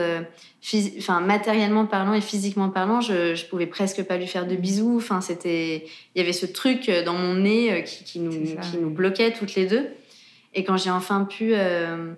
[0.99, 4.97] enfin, matériellement parlant et physiquement parlant, je, je pouvais presque pas lui faire de bisous.
[4.97, 8.91] Enfin, c'était, il y avait ce truc dans mon nez qui, qui nous, qui nous
[8.91, 9.87] bloquait toutes les deux.
[10.55, 12.15] Et quand j'ai enfin pu euh,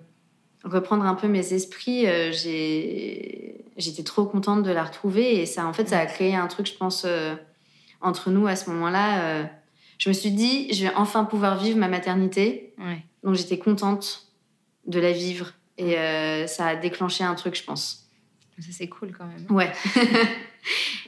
[0.63, 5.41] reprendre un peu mes esprits, euh, j'étais trop contente de la retrouver.
[5.41, 7.35] Et ça, en fait, ça a créé un truc, je pense, euh,
[8.01, 9.47] entre nous à ce moment-là.
[9.97, 12.73] je me suis dit, je vais enfin pouvoir vivre ma maternité.
[13.23, 14.27] Donc j'étais contente
[14.87, 15.53] de la vivre.
[15.77, 15.95] Et
[16.47, 18.01] ça a déclenché un truc, je pense.
[18.59, 19.45] Ça, c'est cool quand même.
[19.49, 19.71] Ouais.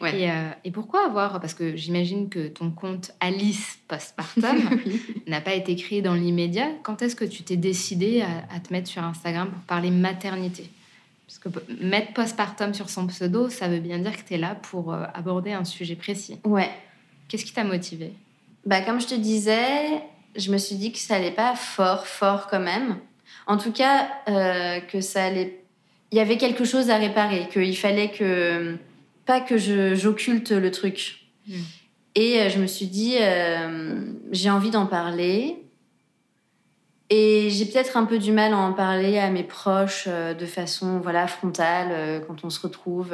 [0.01, 4.81] Euh, et, pourquoi avoir Parce que j'imagine que ton compte Alice Postpartum
[5.27, 6.69] n'a pas été créé dans l'immédiat.
[6.83, 10.69] Quand est-ce que tu t'es décidé à, te mettre sur Instagram pour parler maternité?
[11.25, 11.49] Parce que
[11.81, 15.05] mettre postpartum sur son pseudo, ça veut bien dire que tu es là pour euh,
[15.13, 16.37] aborder un sujet précis.
[16.43, 16.69] Ouais.
[17.29, 18.11] Qu'est-ce qui t'a motivé
[18.65, 20.01] bah, Comme je te disais,
[20.35, 22.97] je me suis dit que ça allait pas fort, fort quand même.
[23.47, 25.59] En tout cas, euh, que ça allait.
[26.11, 28.77] Il y avait quelque chose à réparer, qu'il fallait que
[29.25, 29.57] pas que
[29.95, 31.25] j'occulte le truc.
[31.47, 31.61] Hmm.
[32.15, 35.59] Et euh, je me suis dit, euh, j'ai envie d'en parler.
[37.09, 40.45] Et j'ai peut-être un peu du mal à en parler à mes proches euh, de
[40.45, 43.13] façon voilà frontale quand on se retrouve.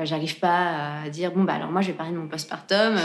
[0.00, 2.96] J'arrive pas à dire bon bah alors moi je vais parler de mon postpartum.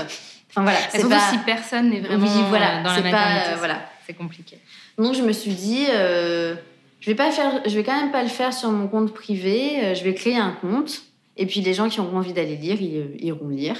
[0.55, 0.79] Enfin voilà.
[0.89, 1.31] C'est pas...
[1.31, 3.57] si personne n'est vraiment voilà, dans la maternité.
[3.57, 3.89] voilà.
[4.05, 4.57] C'est compliqué.
[4.97, 8.29] Donc je me suis dit je vais pas faire, je vais quand même pas le
[8.29, 9.93] faire sur mon compte privé.
[9.95, 11.03] je vais créer un compte
[11.37, 13.77] et puis les gens qui ont envie d'aller lire, ils euh, iront lire.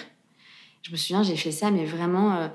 [0.81, 2.47] Je me souviens, j'ai fait ça, mais vraiment, euh,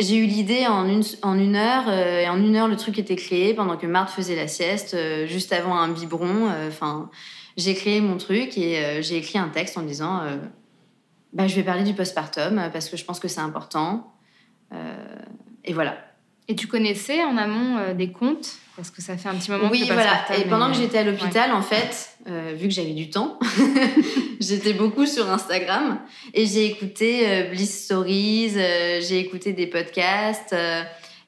[0.00, 2.98] j'ai eu l'idée en une, en une heure, euh, et en une heure, le truc
[2.98, 4.96] était créé pendant que Marthe faisait la sieste,
[5.26, 6.48] juste avant un biberon.
[6.66, 7.10] Enfin,
[7.56, 10.22] j'ai créé mon truc et j'ai écrit un texte en disant,
[11.36, 14.12] bah, je vais parler du postpartum parce que je pense que c'est important.
[15.64, 15.96] et voilà.
[16.48, 18.56] Et tu connaissais en amont euh, des comptes?
[18.76, 20.24] Parce que ça fait un petit moment oui, que voilà.
[20.38, 23.38] Et pendant que j'étais à l'hôpital, en fait, euh, vu que j'avais du temps,
[24.40, 25.98] j'étais beaucoup sur Instagram
[26.34, 30.54] et j'ai écouté euh, Bliss Stories, j'ai écouté des podcasts.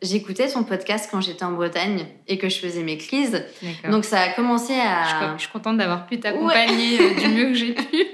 [0.01, 3.45] J'écoutais son podcast quand j'étais en Bretagne et que je faisais mes crises.
[3.91, 5.35] Donc ça a commencé à.
[5.37, 8.07] Je, suis contente d'avoir pu t'accompagner euh, du mieux que j'ai pu.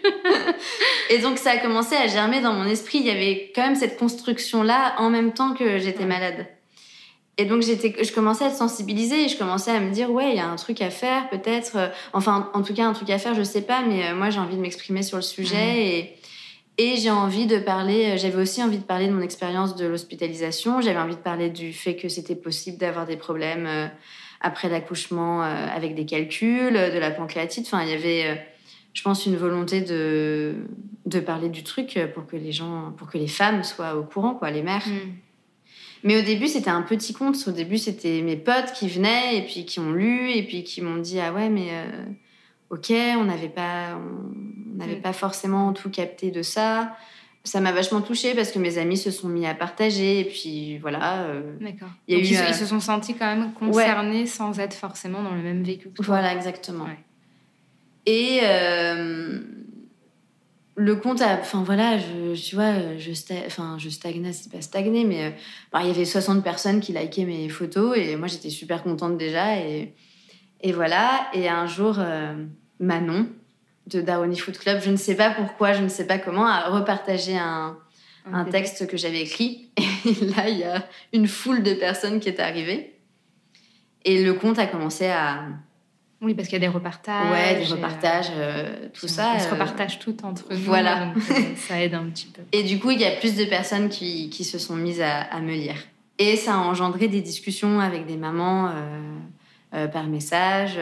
[1.10, 2.98] et donc ça a commencé à germer dans mon esprit.
[3.00, 6.46] Il y avait quand même cette construction-là en même temps que j'étais malade.
[7.36, 10.30] Et donc j'étais, je commençais à être sensibilisée et je commençais à me dire ouais
[10.30, 11.76] il y a un truc à faire peut-être.
[11.76, 14.30] Euh, enfin en tout cas un truc à faire je sais pas mais euh, moi
[14.30, 16.16] j'ai envie de m'exprimer sur le sujet et
[16.76, 19.86] et j'ai envie de parler, euh, j'avais aussi envie de parler de mon expérience de
[19.86, 23.86] l'hospitalisation, j'avais envie de parler du fait que c'était possible d'avoir des problèmes euh,
[24.40, 27.66] après l'accouchement euh, avec des calculs, de la pancréatite.
[27.66, 28.44] Enfin, il y avait,
[28.92, 30.54] je pense, une volonté de,
[31.06, 34.34] de parler du truc pour que les gens, pour que les femmes soient au courant,
[34.34, 34.86] quoi, les mères.
[34.86, 35.12] Mm.
[36.02, 37.36] Mais au début, c'était un petit conte.
[37.46, 40.82] Au début, c'était mes potes qui venaient et puis qui ont lu et puis qui
[40.82, 41.70] m'ont dit Ah ouais, mais
[42.70, 45.02] ok, on n'avait pas, on n'avait mm.
[45.02, 46.96] pas forcément tout capté de ça.
[47.44, 50.78] Ça m'a vachement touchée parce que mes amis se sont mis à partager et puis
[50.78, 51.24] voilà.
[51.24, 51.90] Euh, D'accord.
[52.08, 55.90] ils, euh, se sont sentis quand même concernés sans être forcément dans le même vécu.
[55.90, 56.04] Que toi.
[56.06, 56.86] Voilà, exactement.
[58.06, 59.40] Et euh,
[60.74, 63.12] le compte, enfin voilà, je, tu vois, je,
[63.46, 65.36] enfin, je stagnais, c'est pas stagné, mais
[65.70, 69.18] bah, il y avait 60 personnes qui likaient mes photos et moi j'étais super contente
[69.18, 69.94] déjà et,
[70.60, 71.26] et voilà.
[71.34, 71.98] Et un jour
[72.80, 73.28] Manon
[73.86, 74.80] de Darwini Food Club.
[74.82, 77.76] Je ne sais pas pourquoi, je ne sais pas comment, a repartagé un,
[78.50, 79.68] texte que j'avais écrit.
[80.06, 82.94] Et là, il y a une foule de personnes qui est arrivée.
[84.04, 85.44] Et le compte a commencé à...
[86.20, 87.30] Oui, parce qu'il y a des repartages.
[87.30, 89.32] Ouais, des repartages, euh, tout ça.
[89.36, 90.58] On se euh, repartage tout entre nous.
[90.58, 91.08] Voilà.
[91.08, 92.40] Euh, ça aide un petit peu.
[92.52, 95.52] Et du coup, il y a plus de personnes qui, se sont mises à, me
[95.52, 95.76] lire.
[96.18, 98.70] Et ça a engendré des discussions avec des mamans
[99.92, 100.78] par message.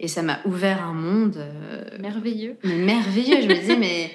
[0.00, 1.36] Et ça m'a ouvert un monde.
[1.36, 2.56] Euh, merveilleux.
[2.62, 3.40] Mais merveilleux.
[3.42, 4.12] je me disais, mais.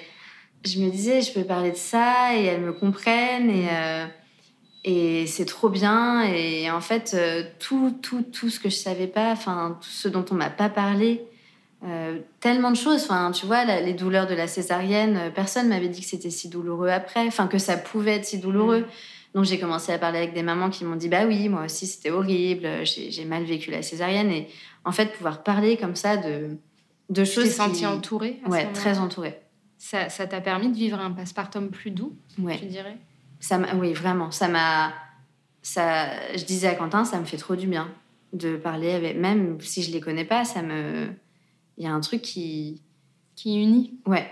[0.64, 3.68] Je me disais, je peux parler de ça et elles me comprennent et.
[3.70, 4.06] Euh,
[4.86, 6.24] et c'est trop bien.
[6.24, 10.08] Et en fait, euh, tout, tout, tout ce que je savais pas, enfin, tout ce
[10.08, 11.24] dont on m'a pas parlé,
[12.40, 13.04] tellement de choses.
[13.04, 16.90] Enfin, tu vois, les douleurs de la césarienne, personne m'avait dit que c'était si douloureux
[16.90, 18.84] après, enfin, que ça pouvait être si douloureux.
[19.34, 21.86] Donc, j'ai commencé à parler avec des mamans qui m'ont dit, bah oui, moi aussi,
[21.86, 24.30] c'était horrible, j'ai mal vécu la césarienne.
[24.30, 24.48] Et
[24.84, 26.56] en fait, pouvoir parler comme ça de,
[27.10, 27.44] de choses.
[27.44, 29.40] Tu t'es sentie entourée Ouais, très entourée.
[29.78, 32.58] Ça, t'a permis de vivre un passepartum plus doux, ouais.
[32.58, 32.96] tu dirais?
[33.40, 34.30] Ça Oui, vraiment.
[34.30, 34.94] Ça m'a.
[35.60, 37.90] Ça, je disais à Quentin, ça me fait trop du bien
[38.32, 39.18] de parler avec.
[39.18, 41.08] Même si je les connais pas, ça me.
[41.76, 42.80] Il y a un truc qui.
[43.34, 44.26] Qui unit Ouais.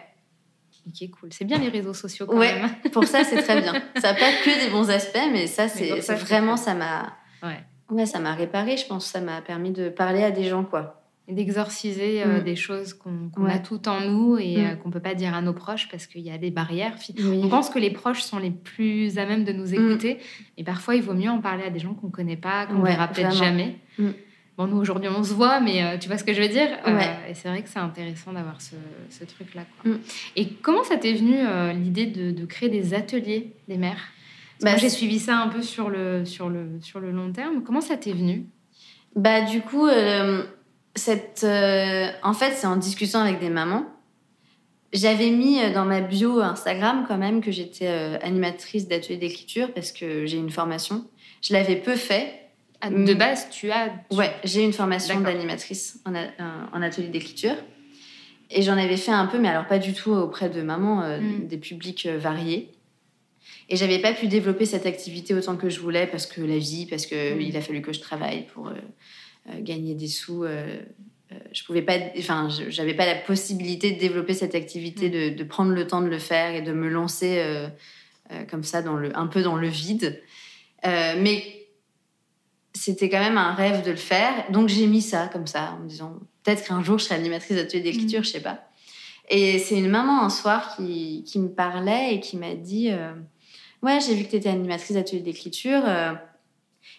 [0.93, 1.29] Qui est cool.
[1.33, 2.71] C'est bien les réseaux sociaux quand ouais, même.
[2.93, 3.73] pour ça, c'est très bien.
[4.01, 7.17] Ça n'a pas que des bons aspects, mais ça, c'est vraiment, ça m'a.
[7.43, 7.61] Ouais.
[7.91, 9.07] Ouais, ça m'a réparé, je pense.
[9.07, 11.03] Ça m'a permis de parler à des gens, quoi.
[11.29, 12.45] Et d'exorciser euh, mm.
[12.45, 14.65] des choses qu'on a tout en nous et mm.
[14.65, 16.97] euh, qu'on ne peut pas dire à nos proches parce qu'il y a des barrières.
[17.23, 19.75] On pense que les proches sont les plus à même de nous mm.
[19.75, 20.19] écouter.
[20.57, 22.79] Et parfois, il vaut mieux en parler à des gens qu'on ne connaît pas, qu'on
[22.79, 23.77] ne verra peut-être jamais.
[24.59, 26.69] Bon, nous, aujourd'hui, on se voit, mais euh, tu vois ce que je veux dire?
[27.29, 28.75] Et c'est vrai que c'est intéressant d'avoir ce,
[29.09, 29.63] ce truc-là.
[30.37, 31.37] Et comment ça t'est venu
[31.75, 34.11] l'idée de, de, créer des ateliers des mères?
[34.61, 37.63] Bah, j'ai suivi ça un peu sur le, sur le, sur le long terme.
[37.63, 38.47] Comment ça t'est venu?
[39.15, 40.45] Bah du coup, euh,
[40.95, 43.85] cette, euh, en fait, c'est en discutant avec des mamans.
[44.93, 47.89] J'avais mis euh, dans ma bio Instagram quand même que j'étais
[48.23, 51.05] animatrice d'atelier d'écriture parce que j'ai une formation.
[51.43, 52.42] Je l'avais peu fait.
[52.83, 53.91] Ah, de base, tu as.
[54.11, 57.55] Ouais, j'ai une formation d'animatrice en, en, atelier d'écriture.
[58.51, 61.47] Et j'en avais fait un peu, mais alors pas du tout auprès de mamans, hmm.
[61.47, 62.73] des publics variés.
[63.69, 66.87] Et j'avais pas pu développer cette activité autant que je voulais parce que la vie,
[66.87, 67.41] parce que mm.
[67.41, 68.73] il a fallu que je travaille pour euh,
[69.49, 70.45] euh, gagner des sous.
[70.45, 70.79] Euh,
[71.53, 75.11] je pouvais pas, enfin, j'avais pas la possibilité de développer cette activité, mm.
[75.11, 77.43] de, de, prendre le temps de le faire et de me lancer
[78.51, 80.23] comme ça dans le, un peu dans le vide.
[80.85, 81.62] mais
[82.75, 85.85] c'était quand même un rêve de le faire, donc j'ai mis ça comme ça en
[85.85, 88.25] me disant peut-être qu'un jour je serai animatrice d'atelier d'écriture, mm.
[88.25, 88.61] je sais pas.
[89.29, 92.91] Et c'est une maman un soir qui, qui me parlait et qui m'a dit
[93.83, 95.83] Ouais, j'ai vu que tu étais animatrice d'atelier d'écriture.
[95.85, 96.13] Euh,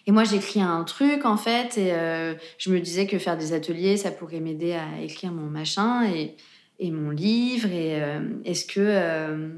[0.06, 3.54] et moi, j'écris un truc, en fait, et euh, je me disais que faire des
[3.54, 6.36] ateliers, ça pourrait m'aider à écrire mon machin et,
[6.78, 7.70] et mon livre.
[7.70, 9.50] Et euh, est-ce que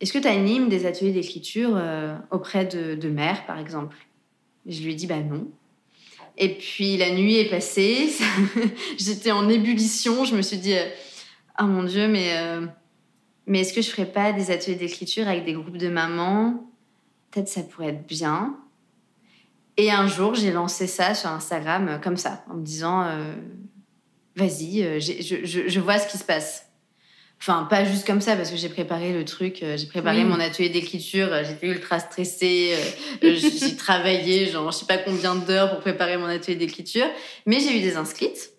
[0.00, 1.78] est-ce que tu animes des ateliers d'écriture
[2.30, 3.96] auprès de, de mères, par exemple?
[4.66, 5.48] Je lui ai dit, bah non.
[6.36, 8.08] Et puis la nuit est passée,
[8.98, 12.34] j'étais en ébullition, je me suis dit, ah oh mon Dieu, mais
[13.46, 16.70] mais est-ce que je ferais pas des ateliers d'écriture avec des groupes de mamans?
[17.32, 18.56] Peut-être ça pourrait être bien.
[19.76, 23.34] Et un jour, j'ai lancé ça sur Instagram euh, comme ça, en me disant euh,
[24.36, 26.69] Vas-y, euh, je, vois ce qui se passe.
[27.42, 30.38] Enfin, pas juste comme ça, parce que j'ai préparé le truc, euh, j'ai préparé mon
[30.38, 32.74] atelier d'écriture, euh, j'étais ultra stressée,
[33.22, 37.06] euh, j'ai travaillé, genre, je sais pas combien d'heures pour préparer mon atelier d'écriture.
[37.46, 38.50] Mais j'ai eu des inscrites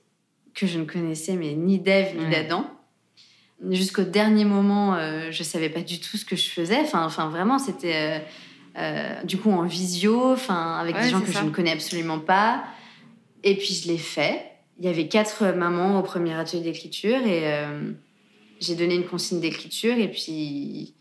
[0.55, 2.65] que je ne connaissais, mais ni d'Ève ni d'Adam.
[3.69, 4.97] Jusqu'au dernier moment,
[5.29, 6.79] je savais pas du tout ce que je faisais.
[6.81, 8.23] Enfin, enfin vraiment, c'était
[9.23, 12.63] du coup en visio, enfin, avec des gens que je ne connais absolument pas.
[13.43, 14.43] Et puis, je l'ai fait.
[14.79, 17.45] Il y avait quatre mamans au premier atelier d'écriture et
[18.61, 20.93] j'ai donné une consigne d'écriture et puis,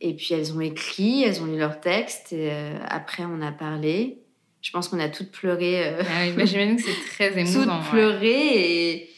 [0.00, 2.32] et puis elles ont écrit, elles ont lu leur texte.
[2.32, 4.18] Et euh, après, on a parlé.
[4.60, 5.88] Je pense qu'on a toutes pleuré.
[5.88, 7.78] Euh, ah oui, bah, j'imagine que c'est très émouvant.
[7.78, 9.10] toutes pleuré et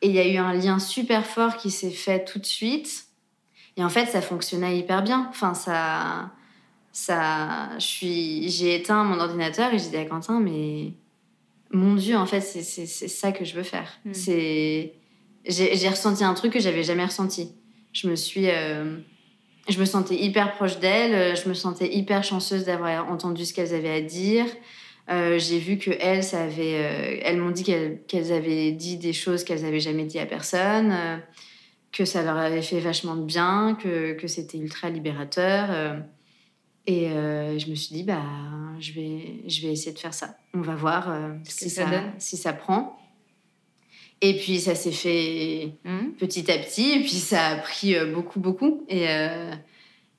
[0.00, 3.04] il y a eu un lien super fort qui s'est fait tout de suite.
[3.76, 5.26] Et en fait, ça fonctionnait hyper bien.
[5.30, 6.30] Enfin, ça,
[6.92, 10.94] ça, je suis, j'ai éteint mon ordinateur et j'ai dit à Quentin, mais
[11.70, 13.98] mon Dieu, en fait, c'est ça que je veux faire.
[14.04, 14.14] Hmm.
[14.14, 14.94] C'est
[15.46, 17.52] j'ai ressenti un truc que j'avais jamais ressenti.
[17.92, 18.98] Je me suis, euh,
[19.68, 23.74] je me sentais hyper proche d'elles, je me sentais hyper chanceuse d'avoir entendu ce qu'elles
[23.74, 24.46] avaient à dire.
[25.10, 29.14] Euh, j'ai vu que elles, ça avait, euh, elles m'ont dit qu'elles avaient dit des
[29.14, 30.94] choses qu'elles avaient jamais dit à personne,
[31.92, 35.70] que ça leur avait fait vachement de bien, que, que c'était ultra libérateur.
[36.86, 38.22] et je me suis dit, bah,
[38.80, 40.36] je vais, je vais essayer de faire ça.
[40.52, 41.08] On va voir
[41.44, 41.86] si, ça,
[42.18, 42.98] si ça prend.
[44.20, 46.10] Et puis ça s'est fait mmh.
[46.18, 48.84] petit à petit, et puis ça a pris euh, beaucoup, beaucoup.
[48.88, 49.52] Et, euh,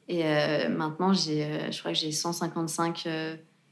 [0.07, 3.07] et euh, maintenant, j'ai, je crois que j'ai 155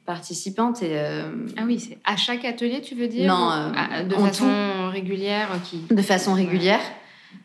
[0.05, 0.83] participantes.
[0.83, 3.71] Et, ah oui, c'est à chaque atelier, tu veux dire Non,
[4.03, 5.83] de façon régulière qui...
[5.89, 6.81] De façon régulière.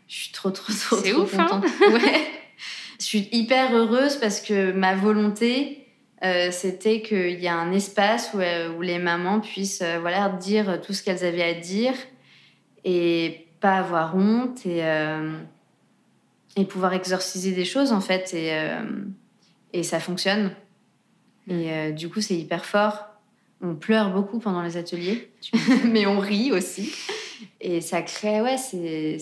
[0.09, 1.65] Je suis trop, trop, trop, c'est ouf, hein contente.
[1.93, 2.27] ouais.
[2.99, 5.87] Je suis hyper heureuse parce que ma volonté,
[6.51, 8.39] c'était qu'il y a un espace où,
[8.77, 11.95] où les mamans puissent voilà, dire tout ce qu'elles avaient à dire
[12.85, 15.39] et pas avoir honte et, euh,
[16.57, 18.83] et pouvoir exorciser des choses en fait et, euh,
[19.73, 20.55] et ça fonctionne.
[21.49, 23.07] Et euh, du coup, c'est hyper fort.
[23.61, 25.31] On pleure beaucoup pendant les ateliers,
[25.85, 26.93] mais on rit aussi.
[27.61, 29.19] Et ça crée, ouais, c'est.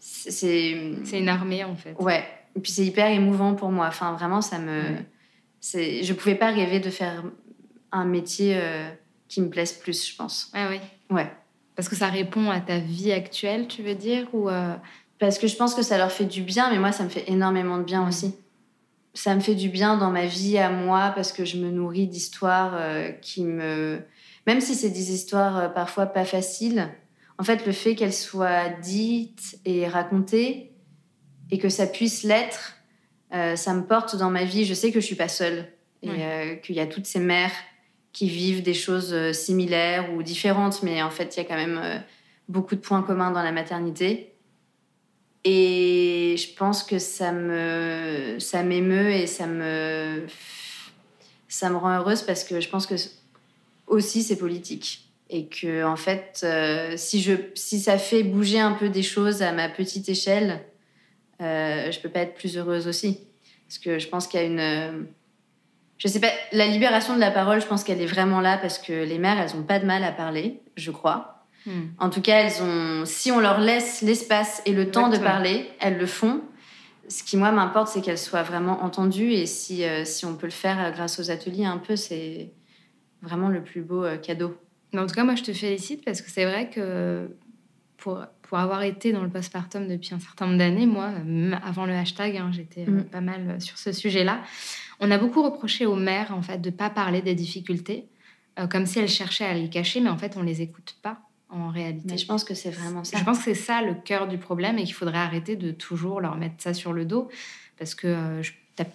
[0.00, 0.70] C'est
[1.12, 1.94] une armée en fait.
[1.98, 2.24] Ouais.
[2.56, 3.86] Et puis c'est hyper émouvant pour moi.
[3.88, 4.82] Enfin, vraiment, ça me.
[5.60, 7.24] c'est Je pouvais pas rêver de faire
[7.90, 8.60] un métier
[9.28, 10.50] qui me plaise plus, je pense.
[10.54, 10.80] Ouais, oui.
[11.14, 11.30] Ouais.
[11.76, 14.74] Parce que ça répond à ta vie actuelle, tu veux dire ou euh,
[15.18, 17.24] Parce que je pense que ça leur fait du bien, mais moi, ça me fait
[17.28, 18.34] énormément de bien aussi.
[19.14, 22.06] Ça me fait du bien dans ma vie à moi parce que je me nourris
[22.06, 24.00] d'histoires euh, qui me...
[24.46, 26.88] Même si c'est des histoires euh, parfois pas faciles,
[27.38, 30.72] en fait, le fait qu'elles soient dites et racontées
[31.50, 32.76] et que ça puisse l'être,
[33.32, 34.64] ça me porte dans ma vie.
[34.64, 35.66] Je sais que je suis pas seule
[36.02, 37.50] et qu'il y a toutes ces mères
[38.14, 41.56] qui vivent des choses euh, similaires ou différentes, mais en fait, il y a quand
[41.56, 41.98] même euh,
[42.48, 44.30] beaucoup de points communs dans la maternité.
[45.44, 50.24] Et je pense que ça me ça m'émeut et ça me
[51.48, 52.94] ça me rend heureuse parce que je pense que
[53.86, 58.72] aussi c'est politique et que en fait euh, si je si ça fait bouger un
[58.72, 60.64] peu des choses à ma petite échelle,
[61.42, 63.20] euh, je peux pas être plus heureuse aussi
[63.66, 65.06] parce que je pense qu'il y a une
[66.04, 68.78] je sais pas, la libération de la parole, je pense qu'elle est vraiment là parce
[68.78, 71.46] que les mères, elles ont pas de mal à parler, je crois.
[71.64, 71.86] Hmm.
[71.98, 75.66] En tout cas, elles ont, si on leur laisse l'espace et le temps de parler,
[75.80, 76.42] elles le font.
[77.08, 79.32] Ce qui, moi, m'importe, c'est qu'elles soient vraiment entendues.
[79.32, 82.52] Et si, euh, si on peut le faire euh, grâce aux ateliers un peu, c'est
[83.22, 84.58] vraiment le plus beau euh, cadeau.
[84.94, 87.30] en tout cas, moi, je te félicite parce que c'est vrai que
[87.96, 91.12] pour, pour avoir été dans le postpartum depuis un certain nombre d'années, moi,
[91.64, 93.04] avant le hashtag, hein, j'étais hmm.
[93.04, 94.42] pas mal sur ce sujet-là.
[95.00, 98.06] On a beaucoup reproché aux mères en fait de pas parler des difficultés,
[98.58, 101.18] euh, comme si elles cherchaient à les cacher, mais en fait on les écoute pas
[101.50, 102.06] en réalité.
[102.10, 103.18] Mais je pense que c'est vraiment ça.
[103.18, 106.20] Je pense que c'est ça le cœur du problème et qu'il faudrait arrêter de toujours
[106.20, 107.28] leur mettre ça sur le dos
[107.78, 108.42] parce que euh,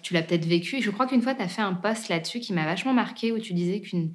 [0.02, 0.76] tu l'as peut-être vécu.
[0.76, 3.32] Et je crois qu'une fois tu as fait un post là-dessus qui m'a vachement marqué
[3.32, 4.12] où tu disais qu'une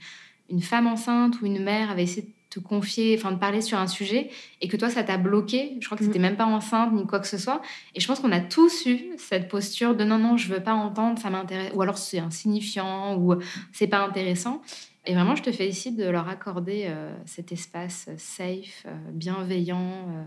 [0.50, 3.88] une femme enceinte ou une mère avait essayé te confier, enfin de parler sur un
[3.88, 4.30] sujet
[4.62, 5.78] et que toi ça t'a bloqué.
[5.80, 6.24] Je crois que c'était mm.
[6.24, 7.62] même pas enceinte ni quoi que ce soit.
[7.94, 10.74] Et je pense qu'on a tous eu cette posture de non non je veux pas
[10.74, 13.36] entendre, ça m'intéresse, ou alors c'est insignifiant ou
[13.72, 14.62] c'est pas intéressant.
[15.08, 20.24] Et vraiment je te félicite de leur accorder euh, cet espace safe, euh, bienveillant, euh,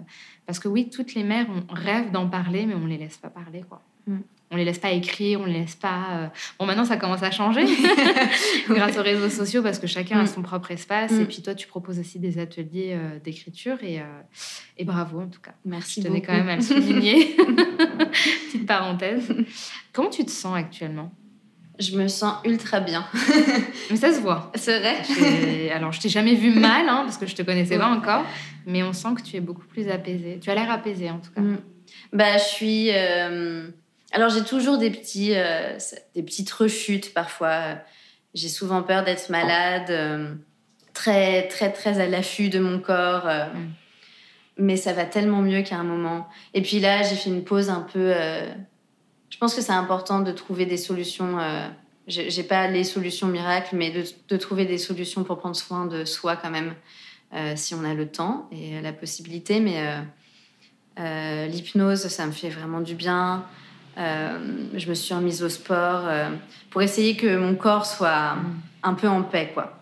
[0.46, 3.30] parce que oui toutes les mères on rêve d'en parler mais on les laisse pas
[3.30, 3.82] parler quoi.
[4.06, 4.18] Mm
[4.50, 6.06] on les laisse pas écrire, on les laisse pas.
[6.12, 6.26] Euh,
[6.58, 7.64] bon, maintenant ça commence à changer
[8.68, 10.28] grâce aux réseaux sociaux parce que chacun a mm.
[10.28, 11.12] son propre espace.
[11.12, 11.26] Et mm.
[11.26, 14.04] puis toi, tu proposes aussi des ateliers euh, d'écriture et, euh,
[14.76, 15.54] et, bravo en tout cas.
[15.64, 16.00] Merci.
[16.00, 17.36] Je tenais quand même à le souligner.
[18.46, 19.34] Petite parenthèse.
[19.92, 21.12] Comment tu te sens actuellement?
[21.78, 23.06] Je me sens ultra bien.
[23.90, 24.50] mais ça se voit.
[24.56, 25.70] C'est vrai?
[25.70, 28.24] Alors, je t'ai jamais vu mal, hein, parce que je te connaissais pas encore,
[28.66, 30.40] mais on sent que tu es beaucoup plus apaisée.
[30.40, 31.40] Tu as l'air apaisée, en tout cas.
[31.40, 31.58] Mm.
[32.12, 32.90] Bah, je suis.
[32.92, 33.68] Euh,
[34.12, 35.76] alors, j'ai toujours des, petits, euh,
[36.14, 37.78] des petites rechutes parfois.
[38.34, 40.34] J'ai souvent peur d'être malade, euh,
[40.94, 43.26] très, très, très à l'affût de mon corps.
[43.26, 43.68] Mm.
[44.56, 46.28] Mais ça va tellement mieux qu'à un moment.
[46.54, 48.12] Et puis là, j'ai fait une pause un peu
[49.30, 51.38] je pense que c'est important de trouver des solutions.
[51.38, 51.68] Euh,
[52.06, 53.92] j'ai pas les solutions miracles, mais
[54.28, 56.74] de, trouver des solutions pour prendre soin de soi quand même,
[57.34, 59.60] euh, si on a le temps et la possibilité.
[59.60, 60.00] Mais euh,
[60.98, 63.44] euh, l'hypnose, ça me fait vraiment du bien.
[63.98, 66.08] Je me suis remise au sport
[66.70, 68.36] pour essayer que mon corps soit
[68.82, 69.78] un peu en paix, quoi.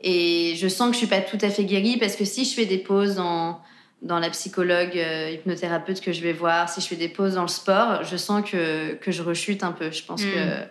[0.00, 2.54] Et je sens que je suis pas tout à fait guérie parce que si je
[2.54, 6.96] fais des pauses dans la psychologue euh, hypnothérapeute que je vais voir, si je fais
[6.96, 9.90] des pauses dans le sport, je sens que, que je rechute un peu.
[9.90, 10.68] Je pense que mm.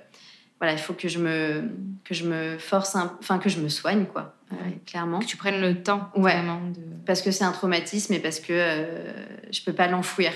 [0.60, 1.70] voilà, il faut que je me
[2.06, 4.56] que je me force, enfin que je me soigne quoi, euh,
[4.86, 5.20] clairement.
[5.20, 6.80] Que tu prennes le temps vraiment de...
[7.06, 9.12] Parce que c'est un traumatisme et parce que euh,
[9.52, 10.32] je peux pas l'enfouir.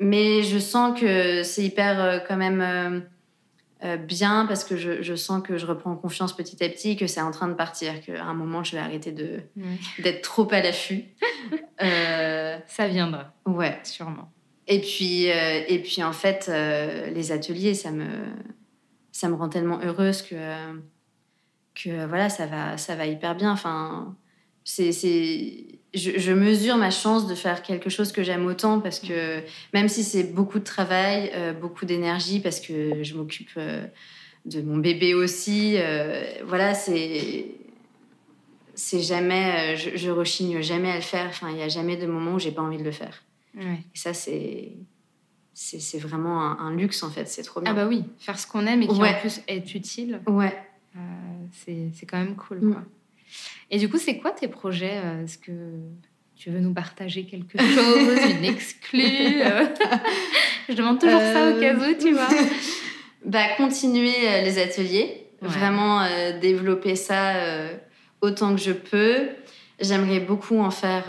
[0.00, 3.04] Mais je sens que c'est hyper quand même
[3.82, 7.22] euh, bien parce que je, sens que je reprends confiance petit à petit, que c'est
[7.22, 9.40] en train de partir, qu'à un moment je vais arrêter de
[10.00, 11.04] d'être trop à l'affût.
[11.82, 13.32] Euh, ça viendra.
[13.46, 14.30] Ouais, sûrement.
[14.66, 18.04] Et puis euh, et puis en fait les ateliers ça me
[19.12, 20.36] ça me rend tellement heureuse que
[21.74, 23.50] que voilà ça va ça va hyper bien.
[23.50, 24.14] Enfin
[24.64, 24.92] c'est
[25.94, 29.42] je, mesure ma chance de faire quelque chose que j'aime autant parce que
[29.74, 33.86] même si c'est beaucoup de travail, euh, beaucoup d'énergie, parce que je m'occupe euh,
[34.44, 37.46] de mon bébé aussi, euh, voilà, c'est
[38.74, 41.26] c'est jamais, je, je, rechigne jamais à le faire.
[41.28, 43.22] Enfin, il n'y a jamais de moment où j'ai pas envie de le faire.
[43.58, 44.72] Et ça, c'est
[45.52, 47.28] c'est vraiment un, luxe en fait.
[47.28, 47.72] C'est trop bien.
[47.72, 50.22] Ah bah oui, faire ce qu'on aime et qui en plus est utile.
[50.26, 50.56] Ouais.
[51.52, 52.60] c'est quand même cool.
[52.60, 52.72] Mm.
[52.72, 52.82] Quoi.
[53.70, 55.52] Et du coup, c'est quoi tes projets euh, Est-ce que
[56.36, 59.66] tu veux nous partager quelque chose, une exclue euh?
[60.68, 62.28] Je demande toujours ça au cas où, tu vois.
[63.24, 66.06] bah, continuer euh, les ateliers, vraiment
[66.40, 67.32] développer ça
[68.20, 69.30] autant que je peux.
[69.80, 71.06] J'aimerais beaucoup en faire.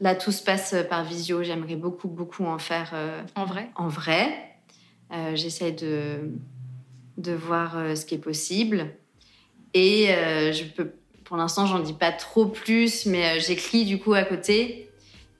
[0.00, 1.42] là, tout se passe par visio.
[1.42, 2.92] J'aimerais beaucoup, beaucoup en faire.
[3.36, 3.70] en vrai?
[3.74, 4.34] En vrai.
[5.32, 6.30] J'essaie de,
[7.16, 8.92] de voir ce qui est possible.
[9.74, 10.06] Et
[10.52, 10.92] je peux
[11.30, 14.90] pour l'instant, j'en dis pas trop plus, mais euh, j'écris du coup à côté.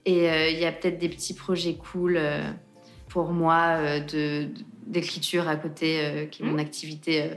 [0.07, 2.49] Et euh, il y a peut-être des petits projets cool euh,
[3.09, 4.47] pour moi de,
[4.87, 6.61] d'écriture à côté, qui est mon mmh.
[6.61, 7.31] activité.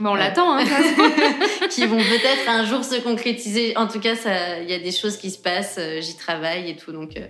[0.00, 0.64] Bon, on l'attend, hein,
[1.70, 3.76] qui vont peut-être un jour se concrétiser.
[3.76, 4.14] En tout cas,
[4.62, 7.20] il y a des choses qui se passent, j'y travaille et tout, donc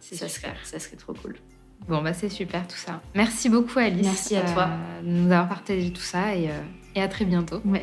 [0.00, 1.34] ça serait, ça serait trop cool.
[1.88, 3.02] Bon, bah c'est super tout ça.
[3.16, 4.06] Merci beaucoup, Alice.
[4.06, 4.68] Merci à toi.
[5.02, 6.50] de nous avoir partagé tout ça et,
[6.94, 7.60] et à très bientôt.
[7.64, 7.82] Ouais.